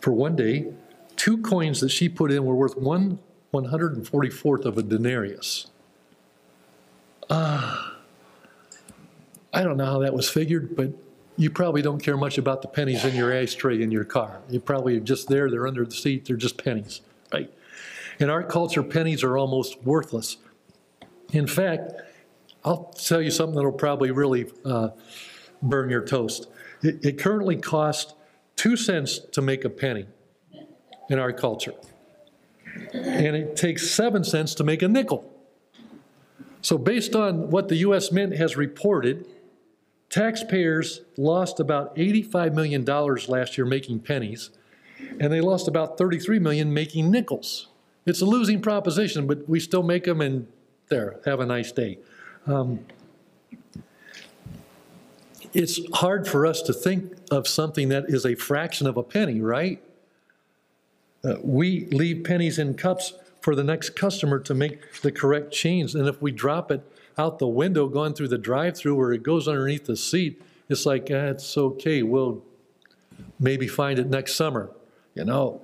for 0.00 0.10
one 0.10 0.34
day. 0.34 0.72
Two 1.14 1.38
coins 1.38 1.80
that 1.80 1.90
she 1.90 2.08
put 2.08 2.32
in 2.32 2.44
were 2.44 2.56
worth 2.56 2.76
one 2.76 3.20
144th 3.54 4.64
of 4.64 4.76
a 4.76 4.82
denarius. 4.82 5.68
Ah, 7.30 7.94
uh, 7.94 7.98
I 9.54 9.62
don't 9.62 9.76
know 9.76 9.86
how 9.86 10.00
that 10.00 10.12
was 10.12 10.28
figured, 10.28 10.74
but 10.74 10.90
you 11.38 11.50
probably 11.50 11.82
don't 11.82 12.02
care 12.02 12.16
much 12.16 12.36
about 12.36 12.62
the 12.62 12.68
pennies 12.68 13.04
in 13.04 13.14
your 13.14 13.32
ashtray 13.32 13.80
in 13.80 13.92
your 13.92 14.04
car. 14.04 14.40
You 14.50 14.58
probably 14.58 14.96
are 14.96 15.00
just 15.00 15.28
there, 15.28 15.48
they're 15.48 15.68
under 15.68 15.84
the 15.84 15.94
seat, 15.94 16.26
they're 16.26 16.36
just 16.36 16.62
pennies, 16.62 17.00
right? 17.32 17.50
In 18.18 18.28
our 18.28 18.42
culture, 18.42 18.82
pennies 18.82 19.22
are 19.22 19.38
almost 19.38 19.80
worthless. 19.84 20.38
In 21.32 21.46
fact, 21.46 21.92
I'll 22.64 22.92
tell 22.92 23.22
you 23.22 23.30
something 23.30 23.54
that'll 23.54 23.70
probably 23.70 24.10
really 24.10 24.50
uh, 24.64 24.88
burn 25.62 25.90
your 25.90 26.04
toast. 26.04 26.48
It, 26.82 27.04
it 27.04 27.18
currently 27.18 27.56
costs 27.56 28.14
two 28.56 28.76
cents 28.76 29.20
to 29.20 29.40
make 29.40 29.64
a 29.64 29.70
penny 29.70 30.06
in 31.08 31.20
our 31.20 31.32
culture, 31.32 31.74
and 32.92 33.36
it 33.36 33.54
takes 33.54 33.88
seven 33.88 34.24
cents 34.24 34.56
to 34.56 34.64
make 34.64 34.82
a 34.82 34.88
nickel. 34.88 35.32
So 36.62 36.76
based 36.76 37.14
on 37.14 37.50
what 37.50 37.68
the 37.68 37.76
U.S. 37.76 38.10
Mint 38.10 38.34
has 38.36 38.56
reported, 38.56 39.24
taxpayers 40.10 41.02
lost 41.16 41.60
about 41.60 41.94
$85 41.96 42.54
million 42.54 42.84
last 42.84 43.58
year 43.58 43.66
making 43.66 44.00
pennies, 44.00 44.50
and 45.20 45.32
they 45.32 45.40
lost 45.40 45.68
about 45.68 45.98
33 45.98 46.38
million 46.38 46.72
making 46.72 47.10
nickels. 47.10 47.68
It's 48.06 48.20
a 48.20 48.26
losing 48.26 48.62
proposition, 48.62 49.26
but 49.26 49.48
we 49.48 49.60
still 49.60 49.82
make 49.82 50.04
them 50.04 50.20
and 50.20 50.46
there, 50.88 51.20
have 51.24 51.40
a 51.40 51.46
nice 51.46 51.72
day. 51.72 51.98
Um, 52.46 52.80
it's 55.52 55.80
hard 55.94 56.26
for 56.26 56.46
us 56.46 56.62
to 56.62 56.72
think 56.72 57.12
of 57.30 57.46
something 57.46 57.88
that 57.90 58.06
is 58.08 58.24
a 58.24 58.34
fraction 58.34 58.86
of 58.86 58.96
a 58.96 59.02
penny, 59.02 59.40
right? 59.40 59.82
Uh, 61.24 61.34
we 61.42 61.86
leave 61.86 62.24
pennies 62.24 62.58
in 62.58 62.74
cups 62.74 63.14
for 63.40 63.54
the 63.54 63.64
next 63.64 63.90
customer 63.90 64.38
to 64.40 64.54
make 64.54 65.00
the 65.02 65.12
correct 65.12 65.52
change. 65.52 65.94
And 65.94 66.08
if 66.08 66.20
we 66.20 66.30
drop 66.30 66.70
it 66.70 66.82
out 67.18 67.38
the 67.38 67.48
window 67.48 67.88
going 67.88 68.14
through 68.14 68.28
the 68.28 68.38
drive-through 68.38 68.94
where 68.94 69.12
it 69.12 69.22
goes 69.22 69.48
underneath 69.48 69.86
the 69.86 69.96
seat, 69.96 70.40
it's 70.68 70.86
like, 70.86 71.08
ah, 71.10 71.30
it's 71.30 71.56
okay, 71.56 72.02
we'll 72.02 72.42
maybe 73.40 73.66
find 73.66 73.98
it 73.98 74.08
next 74.08 74.34
summer, 74.34 74.70
you 75.14 75.24
know. 75.24 75.60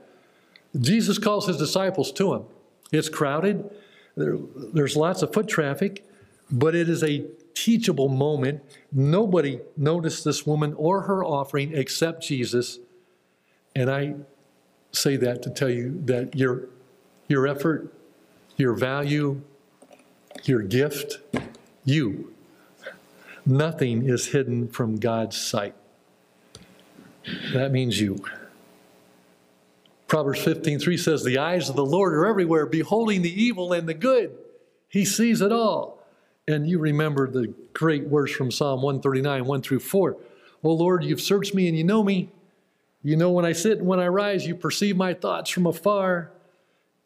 Jesus 0.80 1.18
calls 1.18 1.46
his 1.46 1.56
disciples 1.56 2.10
to 2.12 2.34
him. 2.34 2.44
It's 2.92 3.08
crowded, 3.08 3.70
there, 4.16 4.36
there's 4.72 4.96
lots 4.96 5.22
of 5.22 5.32
foot 5.32 5.48
traffic, 5.48 6.04
but 6.50 6.74
it 6.74 6.88
is 6.88 7.02
a 7.02 7.26
teachable 7.54 8.08
moment. 8.08 8.62
Nobody 8.92 9.60
noticed 9.76 10.24
this 10.24 10.46
woman 10.46 10.74
or 10.74 11.02
her 11.02 11.24
offering 11.24 11.74
except 11.74 12.22
Jesus. 12.22 12.78
And 13.76 13.90
I 13.90 14.14
say 14.92 15.16
that 15.16 15.42
to 15.42 15.50
tell 15.50 15.70
you 15.70 16.00
that 16.04 16.34
your, 16.36 16.68
your 17.28 17.46
effort, 17.46 17.92
your 18.56 18.74
value, 18.74 19.40
your 20.44 20.62
gift, 20.62 21.18
you, 21.84 22.32
nothing 23.44 24.08
is 24.08 24.26
hidden 24.26 24.68
from 24.68 24.96
God's 24.96 25.36
sight. 25.36 25.74
That 27.52 27.72
means 27.72 28.00
you. 28.00 28.24
Proverbs 30.06 30.40
15:3 30.40 30.96
says, 30.96 31.24
"The 31.24 31.38
eyes 31.38 31.68
of 31.68 31.76
the 31.76 31.84
Lord 31.84 32.12
are 32.12 32.26
everywhere, 32.26 32.66
beholding 32.66 33.22
the 33.22 33.42
evil 33.42 33.72
and 33.72 33.88
the 33.88 33.94
good. 33.94 34.36
He 34.88 35.04
sees 35.04 35.40
it 35.40 35.50
all." 35.50 36.06
And 36.46 36.68
you 36.68 36.78
remember 36.78 37.26
the 37.26 37.54
great 37.72 38.06
words 38.06 38.32
from 38.32 38.50
Psalm 38.50 38.82
139, 38.82 39.46
1 39.46 39.62
through 39.62 39.80
4. 39.80 40.16
Oh 40.62 40.72
Lord, 40.72 41.04
you've 41.04 41.20
searched 41.20 41.54
me 41.54 41.68
and 41.68 41.76
you 41.76 41.84
know 41.84 42.02
me. 42.02 42.28
You 43.02 43.16
know 43.16 43.30
when 43.30 43.44
I 43.44 43.52
sit 43.52 43.78
and 43.78 43.86
when 43.86 44.00
I 44.00 44.08
rise, 44.08 44.46
you 44.46 44.54
perceive 44.54 44.96
my 44.96 45.14
thoughts 45.14 45.50
from 45.50 45.66
afar. 45.66 46.30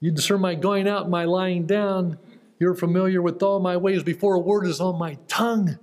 You 0.00 0.10
discern 0.10 0.40
my 0.40 0.54
going 0.54 0.86
out 0.86 1.02
and 1.02 1.10
my 1.10 1.24
lying 1.24 1.66
down. 1.66 2.18
You're 2.58 2.74
familiar 2.74 3.22
with 3.22 3.42
all 3.42 3.60
my 3.60 3.76
ways 3.76 4.02
before 4.02 4.34
a 4.34 4.40
word 4.40 4.66
is 4.66 4.80
on 4.80 4.98
my 4.98 5.18
tongue. 5.28 5.78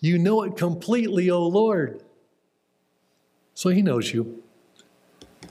You 0.00 0.18
know 0.18 0.42
it 0.42 0.56
completely, 0.56 1.30
O 1.30 1.46
Lord. 1.46 2.02
So 3.54 3.70
he 3.70 3.82
knows 3.82 4.12
you. 4.12 4.42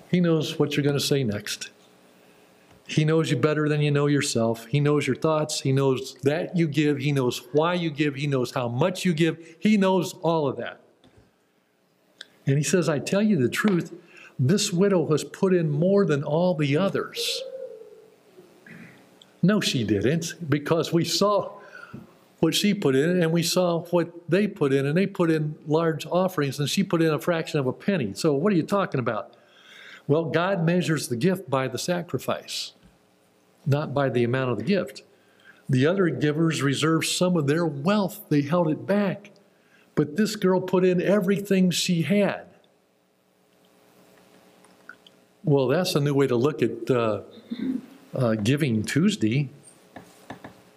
He 0.10 0.20
knows 0.20 0.60
what 0.60 0.76
you're 0.76 0.84
going 0.84 0.98
to 0.98 1.00
say 1.00 1.24
next. 1.24 1.70
He 2.86 3.06
knows 3.06 3.32
you 3.32 3.38
better 3.38 3.70
than 3.70 3.82
you 3.82 3.90
know 3.90 4.08
yourself. 4.08 4.66
He 4.66 4.82
knows 4.82 5.08
your 5.08 5.16
thoughts. 5.16 5.62
He 5.62 5.72
knows 5.72 6.16
that 6.24 6.58
you 6.58 6.68
give. 6.68 6.98
He 6.98 7.14
knows 7.14 7.42
why 7.54 7.76
you 7.76 7.90
give. 7.90 8.16
He 8.16 8.28
knows 8.28 8.52
how 8.52 8.68
much 8.68 9.06
you 9.06 9.14
give. 9.14 9.56
He 9.60 9.78
knows 9.78 10.14
all 10.22 10.48
of 10.48 10.58
that. 10.58 10.82
And 12.46 12.58
he 12.58 12.64
says, 12.64 12.90
I 12.90 13.00
tell 13.00 13.22
you 13.22 13.38
the 13.38 13.48
truth, 13.48 13.94
this 14.38 14.74
widow 14.74 15.10
has 15.12 15.24
put 15.24 15.54
in 15.54 15.70
more 15.72 16.06
than 16.06 16.24
all 16.24 16.54
the 16.54 16.76
others. 16.76 17.42
No, 19.44 19.60
she 19.60 19.84
didn't, 19.84 20.36
because 20.50 20.94
we 20.94 21.04
saw 21.04 21.52
what 22.40 22.56
she 22.56 22.74
put 22.74 22.96
in 22.96 23.22
and 23.22 23.32
we 23.32 23.44
saw 23.44 23.84
what 23.86 24.12
they 24.30 24.48
put 24.48 24.74
in, 24.74 24.86
and 24.86 24.98
they 24.98 25.08
put 25.08 25.32
in 25.32 25.56
large 25.68 26.06
offerings, 26.06 26.60
and 26.60 26.70
she 26.70 26.84
put 26.84 27.02
in 27.02 27.14
a 27.14 27.20
fraction 27.20 27.60
of 27.60 27.68
a 27.68 27.74
penny. 27.74 28.14
So, 28.14 28.34
what 28.34 28.52
are 28.52 28.56
you 28.56 28.64
talking 28.64 29.00
about? 29.00 29.36
Well, 30.08 30.26
God 30.26 30.66
measures 30.66 31.08
the 31.08 31.16
gift 31.16 31.50
by 31.50 31.68
the 31.68 31.78
sacrifice, 31.78 32.74
not 33.66 33.94
by 33.94 34.10
the 34.10 34.24
amount 34.24 34.52
of 34.52 34.58
the 34.58 34.64
gift. 34.64 35.04
The 35.70 35.86
other 35.86 36.10
givers 36.10 36.62
reserved 36.62 37.06
some 37.06 37.38
of 37.38 37.48
their 37.48 37.66
wealth, 37.66 38.22
they 38.30 38.42
held 38.42 38.70
it 38.70 38.86
back. 38.86 39.32
But 39.96 40.18
this 40.18 40.36
girl 40.36 40.60
put 40.60 40.84
in 40.84 41.02
everything 41.02 41.70
she 41.70 42.02
had. 42.02 42.46
Well, 45.44 45.68
that's 45.68 45.96
a 45.96 46.00
new 46.00 46.14
way 46.14 46.28
to 46.28 46.36
look 46.36 46.62
at 46.62 46.90
uh, 46.90 47.22
uh, 48.16 48.36
Giving 48.36 48.84
Tuesday. 48.84 49.50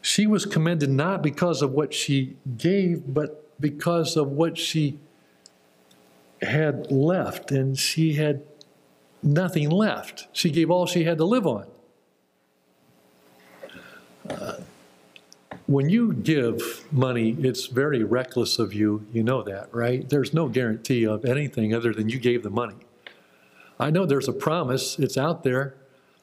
She 0.03 0.27
was 0.27 0.44
commended 0.44 0.90
not 0.90 1.23
because 1.23 1.62
of 1.62 1.73
what 1.73 1.94
she 1.94 2.37
gave, 2.57 3.03
but 3.12 3.59
because 3.61 4.16
of 4.16 4.29
what 4.29 4.59
she 4.59 4.99
had 6.42 6.90
left. 6.90 7.51
And 7.51 7.79
she 7.79 8.14
had 8.14 8.42
nothing 9.23 9.70
left. 9.70 10.29
She 10.33 10.51
gave 10.51 10.70
all 10.70 10.87
she 10.87 11.05
had 11.05 11.18
to 11.18 11.25
live 11.25 11.47
on. 11.47 11.66
Uh, 14.29 14.55
when 15.66 15.88
you 15.88 16.12
give 16.12 16.85
money, 16.92 17.37
it's 17.40 17.66
very 17.66 18.05
reckless 18.05 18.59
of 18.59 18.75
you. 18.75 19.07
You 19.12 19.23
know 19.23 19.42
that, 19.42 19.73
right? 19.73 20.07
There's 20.07 20.35
no 20.35 20.49
guarantee 20.49 21.07
of 21.07 21.25
anything 21.25 21.75
other 21.75 21.94
than 21.94 22.11
you 22.11 22.18
gave 22.18 22.42
the 22.42 22.51
money. 22.51 22.77
I 23.81 23.90
know 23.90 24.05
there's 24.05 24.29
a 24.29 24.33
promise, 24.33 24.99
it's 24.99 25.16
out 25.16 25.42
there. 25.42 25.75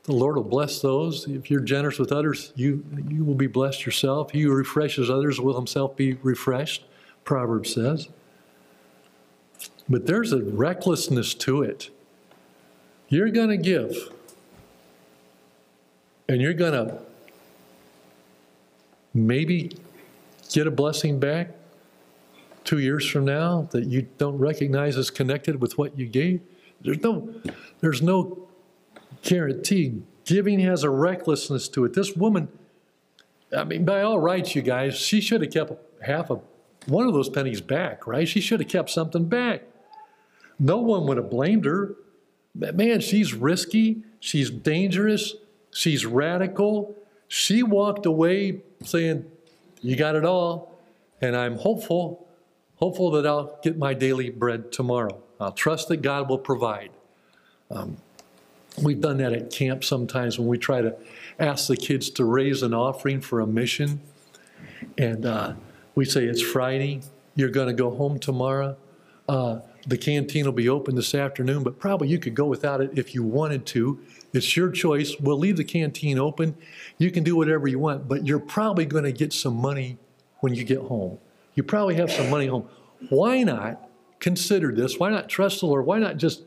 The 0.03 0.13
Lord 0.13 0.35
will 0.35 0.43
bless 0.43 0.81
those. 0.81 1.27
If 1.27 1.51
you're 1.51 1.59
generous 1.59 1.99
with 1.99 2.11
others, 2.11 2.53
you, 2.55 2.83
you 3.07 3.23
will 3.23 3.35
be 3.35 3.47
blessed 3.47 3.85
yourself. 3.85 4.31
He 4.31 4.41
who 4.41 4.51
refreshes 4.51 5.09
others 5.09 5.39
will 5.39 5.55
himself 5.55 5.95
be 5.95 6.13
refreshed, 6.13 6.85
Proverbs 7.23 7.73
says. 7.73 8.09
But 9.87 10.07
there's 10.07 10.33
a 10.33 10.41
recklessness 10.41 11.33
to 11.35 11.61
it. 11.61 11.89
You're 13.09 13.29
going 13.29 13.49
to 13.49 13.57
give, 13.57 13.95
and 16.27 16.41
you're 16.41 16.53
going 16.53 16.73
to 16.73 16.97
maybe 19.13 19.77
get 20.49 20.65
a 20.65 20.71
blessing 20.71 21.19
back 21.19 21.49
two 22.63 22.79
years 22.79 23.07
from 23.07 23.25
now 23.25 23.67
that 23.71 23.85
you 23.85 24.07
don't 24.17 24.37
recognize 24.37 24.97
as 24.97 25.09
connected 25.09 25.59
with 25.59 25.77
what 25.77 25.97
you 25.97 26.05
gave. 26.07 26.41
There's 26.79 27.01
no, 27.01 27.33
there's 27.81 28.01
no 28.01 28.47
guarantee. 29.21 30.01
Giving 30.25 30.59
has 30.59 30.83
a 30.83 30.89
recklessness 30.89 31.67
to 31.69 31.85
it. 31.85 31.93
This 31.93 32.15
woman, 32.15 32.47
I 33.55 33.63
mean, 33.63 33.85
by 33.85 34.01
all 34.01 34.19
rights, 34.19 34.55
you 34.55 34.61
guys, 34.61 34.97
she 34.97 35.19
should 35.21 35.41
have 35.41 35.51
kept 35.51 35.73
half 36.03 36.29
of 36.29 36.41
one 36.87 37.07
of 37.07 37.13
those 37.13 37.29
pennies 37.29 37.61
back, 37.61 38.07
right? 38.07 38.27
She 38.27 38.41
should 38.41 38.59
have 38.59 38.69
kept 38.69 38.89
something 38.89 39.25
back. 39.25 39.63
No 40.59 40.77
one 40.77 41.05
would 41.07 41.17
have 41.17 41.29
blamed 41.29 41.65
her 41.65 41.95
man, 42.53 43.01
she's 43.01 43.33
risky, 43.33 44.03
she's 44.19 44.49
dangerous, 44.49 45.35
she's 45.71 46.05
radical. 46.05 46.95
She 47.27 47.63
walked 47.63 48.05
away 48.05 48.61
saying, 48.83 49.25
You 49.81 49.95
got 49.95 50.15
it 50.15 50.25
all. 50.25 50.77
And 51.21 51.35
I'm 51.35 51.57
hopeful, 51.57 52.27
hopeful 52.75 53.11
that 53.11 53.27
I'll 53.27 53.59
get 53.61 53.77
my 53.77 53.93
daily 53.93 54.29
bread 54.29 54.71
tomorrow. 54.71 55.21
I'll 55.39 55.51
trust 55.51 55.87
that 55.89 55.97
God 55.97 56.29
will 56.29 56.39
provide. 56.39 56.89
Um, 57.69 57.97
we've 58.81 59.01
done 59.01 59.17
that 59.17 59.33
at 59.33 59.51
camp 59.51 59.83
sometimes 59.83 60.39
when 60.39 60.47
we 60.47 60.57
try 60.57 60.81
to 60.81 60.95
ask 61.39 61.67
the 61.67 61.77
kids 61.77 62.09
to 62.11 62.25
raise 62.25 62.63
an 62.63 62.73
offering 62.73 63.21
for 63.21 63.39
a 63.39 63.47
mission. 63.47 64.01
And 64.97 65.25
uh, 65.25 65.53
we 65.95 66.05
say, 66.05 66.25
It's 66.25 66.41
Friday, 66.41 67.01
you're 67.35 67.49
going 67.49 67.67
to 67.67 67.73
go 67.73 67.91
home 67.91 68.19
tomorrow. 68.19 68.77
Uh, 69.27 69.59
the 69.87 69.97
canteen 69.97 70.45
will 70.45 70.51
be 70.51 70.69
open 70.69 70.95
this 70.95 71.15
afternoon, 71.15 71.63
but 71.63 71.79
probably 71.79 72.07
you 72.07 72.19
could 72.19 72.35
go 72.35 72.45
without 72.45 72.81
it 72.81 72.97
if 72.97 73.15
you 73.15 73.23
wanted 73.23 73.65
to. 73.67 73.99
It's 74.33 74.55
your 74.55 74.69
choice. 74.69 75.15
We'll 75.19 75.39
leave 75.39 75.57
the 75.57 75.63
canteen 75.63 76.19
open. 76.19 76.55
You 76.97 77.11
can 77.11 77.23
do 77.23 77.35
whatever 77.35 77.67
you 77.67 77.79
want, 77.79 78.07
but 78.07 78.27
you're 78.27 78.39
probably 78.39 78.85
going 78.85 79.05
to 79.05 79.11
get 79.11 79.33
some 79.33 79.55
money 79.55 79.97
when 80.39 80.53
you 80.53 80.63
get 80.63 80.79
home. 80.79 81.17
You 81.55 81.63
probably 81.63 81.95
have 81.95 82.11
some 82.11 82.29
money 82.29 82.47
home. 82.47 82.67
Why 83.09 83.43
not 83.43 83.89
consider 84.19 84.71
this? 84.71 84.99
Why 84.99 85.09
not 85.09 85.27
trust 85.27 85.61
the 85.61 85.65
Lord? 85.65 85.85
Why 85.85 85.99
not 85.99 86.17
just 86.17 86.43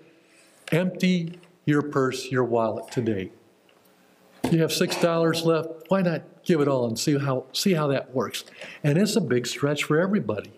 empty 0.70 1.38
your 1.64 1.82
purse, 1.82 2.30
your 2.30 2.44
wallet 2.44 2.90
today? 2.90 3.30
You 4.50 4.60
have 4.60 4.72
six 4.72 5.00
dollars 5.00 5.44
left. 5.44 5.68
Why 5.88 6.02
not 6.02 6.22
give 6.44 6.60
it 6.60 6.68
all 6.68 6.86
and 6.86 6.98
see 6.98 7.18
how 7.18 7.46
see 7.52 7.72
how 7.72 7.86
that 7.88 8.14
works? 8.14 8.44
And 8.82 8.98
it's 8.98 9.16
a 9.16 9.20
big 9.20 9.46
stretch 9.46 9.84
for 9.84 10.00
everybody 10.00 10.52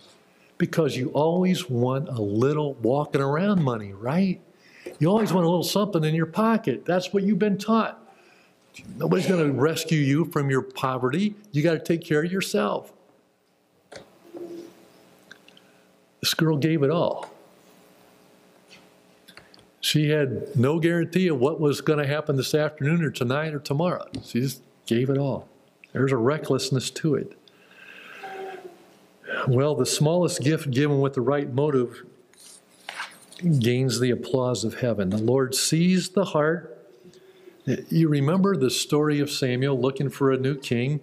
because 0.59 0.97
you 0.97 1.11
always 1.11 1.71
want 1.71 2.09
a 2.09 2.21
little 2.21 2.75
walking 2.75 3.21
around 3.21 3.63
money, 3.63 3.93
right? 3.93 4.41
You 4.99 5.09
always 5.09 5.33
want 5.33 5.45
a 5.45 5.49
little 5.49 5.63
something 5.63 6.05
in 6.05 6.15
your 6.15 6.27
pocket. 6.27 6.85
That's 6.85 7.13
what 7.13 7.23
you've 7.23 7.39
been 7.39 7.59
taught. 7.59 8.03
Nobody's 8.97 9.27
going 9.27 9.45
to 9.45 9.53
rescue 9.59 9.99
you 9.99 10.27
from 10.27 10.51
your 10.51 10.63
poverty. 10.63 11.35
You 11.53 11.63
got 11.63 11.73
to 11.73 11.79
take 11.79 12.05
care 12.05 12.25
of 12.25 12.31
yourself. 12.31 12.93
This 16.21 16.35
girl 16.35 16.57
gave 16.57 16.83
it 16.83 16.91
all. 16.91 17.31
She 19.87 20.09
had 20.09 20.57
no 20.57 20.81
guarantee 20.81 21.29
of 21.29 21.39
what 21.39 21.61
was 21.61 21.81
going 21.81 22.01
to 22.01 22.09
happen 22.09 22.35
this 22.35 22.57
afternoon 22.57 23.05
or 23.05 23.11
tonight 23.13 23.55
or 23.55 23.61
tomorrow. 23.61 24.09
She 24.25 24.41
just 24.41 24.61
gave 24.85 25.11
it 25.11 25.17
all. 25.17 25.47
There's 25.93 26.11
a 26.11 26.17
recklessness 26.17 26.91
to 26.91 27.15
it. 27.15 27.39
Well, 29.47 29.77
the 29.77 29.87
smallest 29.87 30.43
gift 30.43 30.73
given 30.73 31.01
with 31.01 31.15
the 31.15 31.21
right 31.21 31.53
motive 31.53 32.03
gains 33.61 34.01
the 34.01 34.11
applause 34.11 34.65
of 34.65 34.81
heaven. 34.81 35.11
The 35.11 35.19
Lord 35.19 35.55
sees 35.55 36.09
the 36.09 36.25
heart. 36.25 36.91
You 37.65 38.09
remember 38.09 38.57
the 38.57 38.71
story 38.71 39.21
of 39.21 39.31
Samuel 39.31 39.81
looking 39.81 40.11
for 40.11 40.33
a 40.33 40.37
new 40.37 40.57
king? 40.57 40.99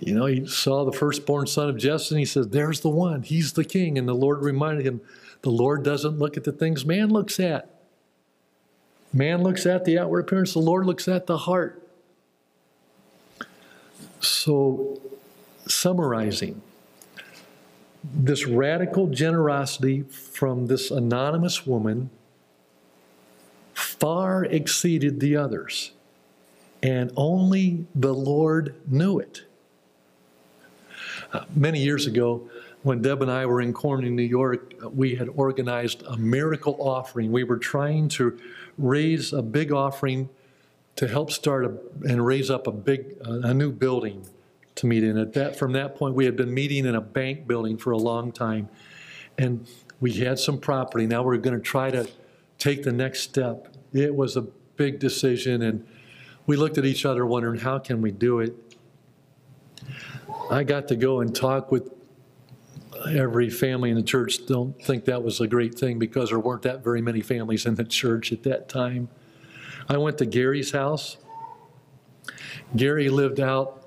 You 0.00 0.16
know, 0.16 0.26
he 0.26 0.48
saw 0.48 0.84
the 0.84 0.90
firstborn 0.90 1.46
son 1.46 1.68
of 1.68 1.76
Jesse 1.76 2.12
and 2.12 2.18
he 2.18 2.26
says, 2.26 2.48
There's 2.48 2.80
the 2.80 2.88
one. 2.88 3.22
He's 3.22 3.52
the 3.52 3.64
king. 3.64 3.96
And 3.98 4.08
the 4.08 4.14
Lord 4.14 4.42
reminded 4.42 4.84
him, 4.84 5.00
The 5.42 5.50
Lord 5.50 5.84
doesn't 5.84 6.18
look 6.18 6.36
at 6.36 6.42
the 6.42 6.50
things 6.50 6.84
man 6.84 7.10
looks 7.10 7.38
at. 7.38 7.70
Man 9.14 9.44
looks 9.44 9.64
at 9.64 9.84
the 9.84 9.96
outward 9.96 10.20
appearance, 10.20 10.54
the 10.54 10.58
Lord 10.58 10.86
looks 10.86 11.06
at 11.06 11.26
the 11.26 11.38
heart. 11.38 11.80
So, 14.18 15.00
summarizing, 15.68 16.60
this 18.02 18.44
radical 18.44 19.06
generosity 19.06 20.02
from 20.02 20.66
this 20.66 20.90
anonymous 20.90 21.64
woman 21.64 22.10
far 23.72 24.44
exceeded 24.46 25.20
the 25.20 25.36
others, 25.36 25.92
and 26.82 27.12
only 27.16 27.86
the 27.94 28.12
Lord 28.12 28.74
knew 28.88 29.20
it. 29.20 29.42
Uh, 31.32 31.44
many 31.54 31.80
years 31.80 32.06
ago, 32.06 32.50
when 32.82 33.00
Deb 33.00 33.22
and 33.22 33.30
I 33.30 33.46
were 33.46 33.60
in 33.60 33.72
Corning, 33.72 34.14
New 34.16 34.22
York, 34.22 34.74
we 34.92 35.14
had 35.14 35.28
organized 35.30 36.02
a 36.02 36.16
miracle 36.16 36.76
offering. 36.78 37.32
We 37.32 37.44
were 37.44 37.56
trying 37.56 38.08
to 38.08 38.38
raise 38.78 39.32
a 39.32 39.42
big 39.42 39.72
offering 39.72 40.28
to 40.96 41.08
help 41.08 41.30
start 41.30 41.64
a, 41.64 41.76
and 42.08 42.24
raise 42.24 42.50
up 42.50 42.66
a 42.66 42.72
big, 42.72 43.16
a 43.22 43.52
new 43.52 43.72
building 43.72 44.26
to 44.76 44.86
meet 44.86 45.02
in. 45.02 45.18
At 45.18 45.32
that, 45.34 45.56
from 45.56 45.72
that 45.72 45.96
point, 45.96 46.14
we 46.14 46.24
had 46.24 46.36
been 46.36 46.52
meeting 46.52 46.86
in 46.86 46.94
a 46.94 47.00
bank 47.00 47.46
building 47.46 47.76
for 47.76 47.90
a 47.90 47.98
long 47.98 48.32
time, 48.32 48.68
and 49.38 49.66
we 50.00 50.12
had 50.12 50.38
some 50.38 50.58
property. 50.58 51.06
Now 51.06 51.22
we're 51.22 51.36
going 51.38 51.56
to 51.56 51.62
try 51.62 51.90
to 51.90 52.08
take 52.58 52.82
the 52.82 52.92
next 52.92 53.20
step. 53.20 53.74
It 53.92 54.14
was 54.14 54.36
a 54.36 54.42
big 54.76 54.98
decision, 54.98 55.62
and 55.62 55.86
we 56.46 56.56
looked 56.56 56.78
at 56.78 56.84
each 56.84 57.04
other, 57.04 57.24
wondering 57.24 57.60
how 57.60 57.78
can 57.78 58.00
we 58.02 58.10
do 58.10 58.40
it. 58.40 58.54
I 60.50 60.64
got 60.64 60.88
to 60.88 60.96
go 60.96 61.20
and 61.20 61.34
talk 61.34 61.70
with 61.70 61.90
every 63.08 63.50
family 63.50 63.90
in 63.90 63.96
the 63.96 64.02
church. 64.02 64.46
Don't 64.46 64.80
think 64.82 65.04
that 65.04 65.22
was 65.22 65.40
a 65.40 65.46
great 65.46 65.74
thing 65.74 65.98
because 65.98 66.30
there 66.30 66.38
weren't 66.38 66.62
that 66.62 66.82
very 66.82 67.00
many 67.00 67.20
families 67.20 67.66
in 67.66 67.74
the 67.74 67.84
church 67.84 68.32
at 68.32 68.42
that 68.44 68.68
time. 68.68 69.08
I 69.88 69.96
went 69.96 70.18
to 70.18 70.26
Gary's 70.26 70.72
house. 70.72 71.16
Gary 72.76 73.08
lived 73.08 73.40
out 73.40 73.86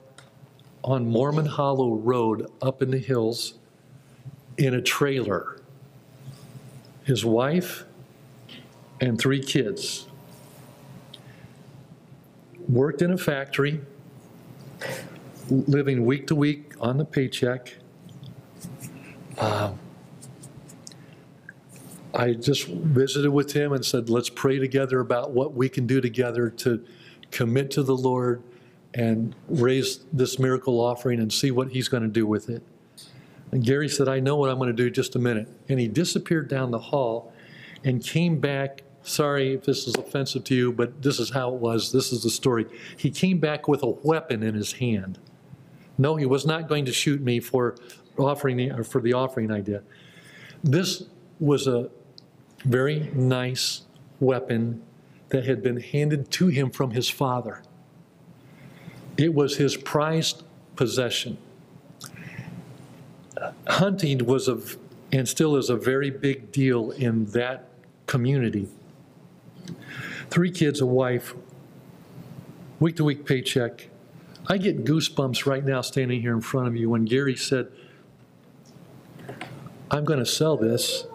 on 0.83 1.05
Mormon 1.05 1.45
Hollow 1.45 1.95
Road 1.95 2.49
up 2.61 2.81
in 2.81 2.91
the 2.91 2.99
hills 2.99 3.55
in 4.57 4.73
a 4.73 4.81
trailer. 4.81 5.59
His 7.03 7.25
wife 7.25 7.85
and 9.01 9.19
three 9.19 9.41
kids 9.41 10.07
worked 12.67 13.01
in 13.01 13.11
a 13.11 13.17
factory, 13.17 13.81
living 15.49 16.05
week 16.05 16.27
to 16.27 16.35
week 16.35 16.73
on 16.79 16.97
the 16.97 17.05
paycheck. 17.05 17.73
Uh, 19.37 19.73
I 22.13 22.33
just 22.33 22.67
visited 22.67 23.29
with 23.29 23.51
him 23.53 23.73
and 23.73 23.85
said, 23.85 24.09
let's 24.09 24.29
pray 24.29 24.57
together 24.57 24.99
about 24.99 25.31
what 25.31 25.53
we 25.53 25.69
can 25.69 25.85
do 25.85 26.01
together 26.01 26.49
to 26.49 26.83
commit 27.31 27.69
to 27.71 27.83
the 27.83 27.95
Lord 27.95 28.41
and 28.93 29.35
raise 29.47 29.99
this 30.11 30.39
miracle 30.39 30.79
offering 30.79 31.19
and 31.19 31.31
see 31.31 31.51
what 31.51 31.69
he's 31.69 31.87
going 31.87 32.03
to 32.03 32.09
do 32.09 32.25
with 32.25 32.49
it. 32.49 32.63
And 33.51 33.63
Gary 33.63 33.87
said, 33.87 34.07
I 34.07 34.19
know 34.19 34.35
what 34.35 34.49
I'm 34.49 34.57
going 34.57 34.69
to 34.69 34.73
do 34.73 34.89
just 34.89 35.15
a 35.15 35.19
minute. 35.19 35.47
And 35.69 35.79
he 35.79 35.87
disappeared 35.87 36.47
down 36.47 36.71
the 36.71 36.79
hall 36.79 37.31
and 37.83 38.03
came 38.03 38.39
back. 38.39 38.83
Sorry 39.03 39.53
if 39.53 39.63
this 39.63 39.87
is 39.87 39.95
offensive 39.95 40.43
to 40.45 40.55
you, 40.55 40.71
but 40.71 41.01
this 41.01 41.19
is 41.19 41.29
how 41.29 41.53
it 41.53 41.61
was. 41.61 41.91
This 41.91 42.11
is 42.11 42.23
the 42.23 42.29
story. 42.29 42.65
He 42.97 43.11
came 43.11 43.39
back 43.39 43.67
with 43.67 43.83
a 43.83 43.89
weapon 43.89 44.41
in 44.41 44.55
his 44.55 44.73
hand. 44.73 45.19
No, 45.97 46.15
he 46.15 46.25
was 46.25 46.45
not 46.45 46.67
going 46.67 46.85
to 46.85 46.91
shoot 46.91 47.21
me 47.21 47.39
for 47.39 47.75
offering 48.17 48.57
the, 48.57 48.71
uh, 48.71 48.83
for 48.83 49.01
the 49.01 49.13
offering 49.13 49.51
I 49.51 49.61
did. 49.61 49.83
This 50.63 51.03
was 51.39 51.67
a 51.67 51.89
very 52.65 53.11
nice 53.13 53.83
weapon 54.19 54.81
that 55.29 55.45
had 55.45 55.61
been 55.61 55.79
handed 55.79 56.31
to 56.31 56.47
him 56.47 56.71
from 56.71 56.91
his 56.91 57.09
father. 57.09 57.61
It 59.17 59.33
was 59.33 59.57
his 59.57 59.75
prized 59.75 60.43
possession. 60.75 61.37
Hunting 63.67 64.25
was 64.25 64.47
a, 64.47 64.59
and 65.11 65.27
still 65.27 65.55
is 65.55 65.69
a 65.69 65.75
very 65.75 66.09
big 66.09 66.51
deal 66.51 66.91
in 66.91 67.25
that 67.27 67.69
community. 68.05 68.67
Three 70.29 70.51
kids, 70.51 70.81
a 70.81 70.85
wife, 70.85 71.35
week 72.79 72.95
to 72.97 73.03
week 73.03 73.25
paycheck. 73.25 73.89
I 74.47 74.57
get 74.57 74.85
goosebumps 74.85 75.45
right 75.45 75.65
now 75.65 75.81
standing 75.81 76.21
here 76.21 76.33
in 76.33 76.41
front 76.41 76.67
of 76.67 76.75
you 76.75 76.89
when 76.89 77.05
Gary 77.05 77.35
said, 77.35 77.67
I'm 79.89 80.03
going 80.03 80.19
to 80.19 80.25
sell 80.25 80.57
this. 80.57 81.05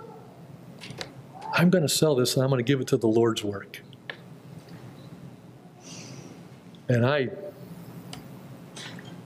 I'm 1.53 1.71
going 1.71 1.83
to 1.83 1.89
sell 1.89 2.15
this 2.15 2.35
and 2.35 2.43
I'm 2.43 2.51
going 2.51 2.59
to 2.59 2.65
give 2.65 2.81
it 2.81 2.87
to 2.89 2.97
the 2.97 3.07
Lord's 3.07 3.45
work. 3.45 3.81
And 6.89 7.07
I 7.07 7.29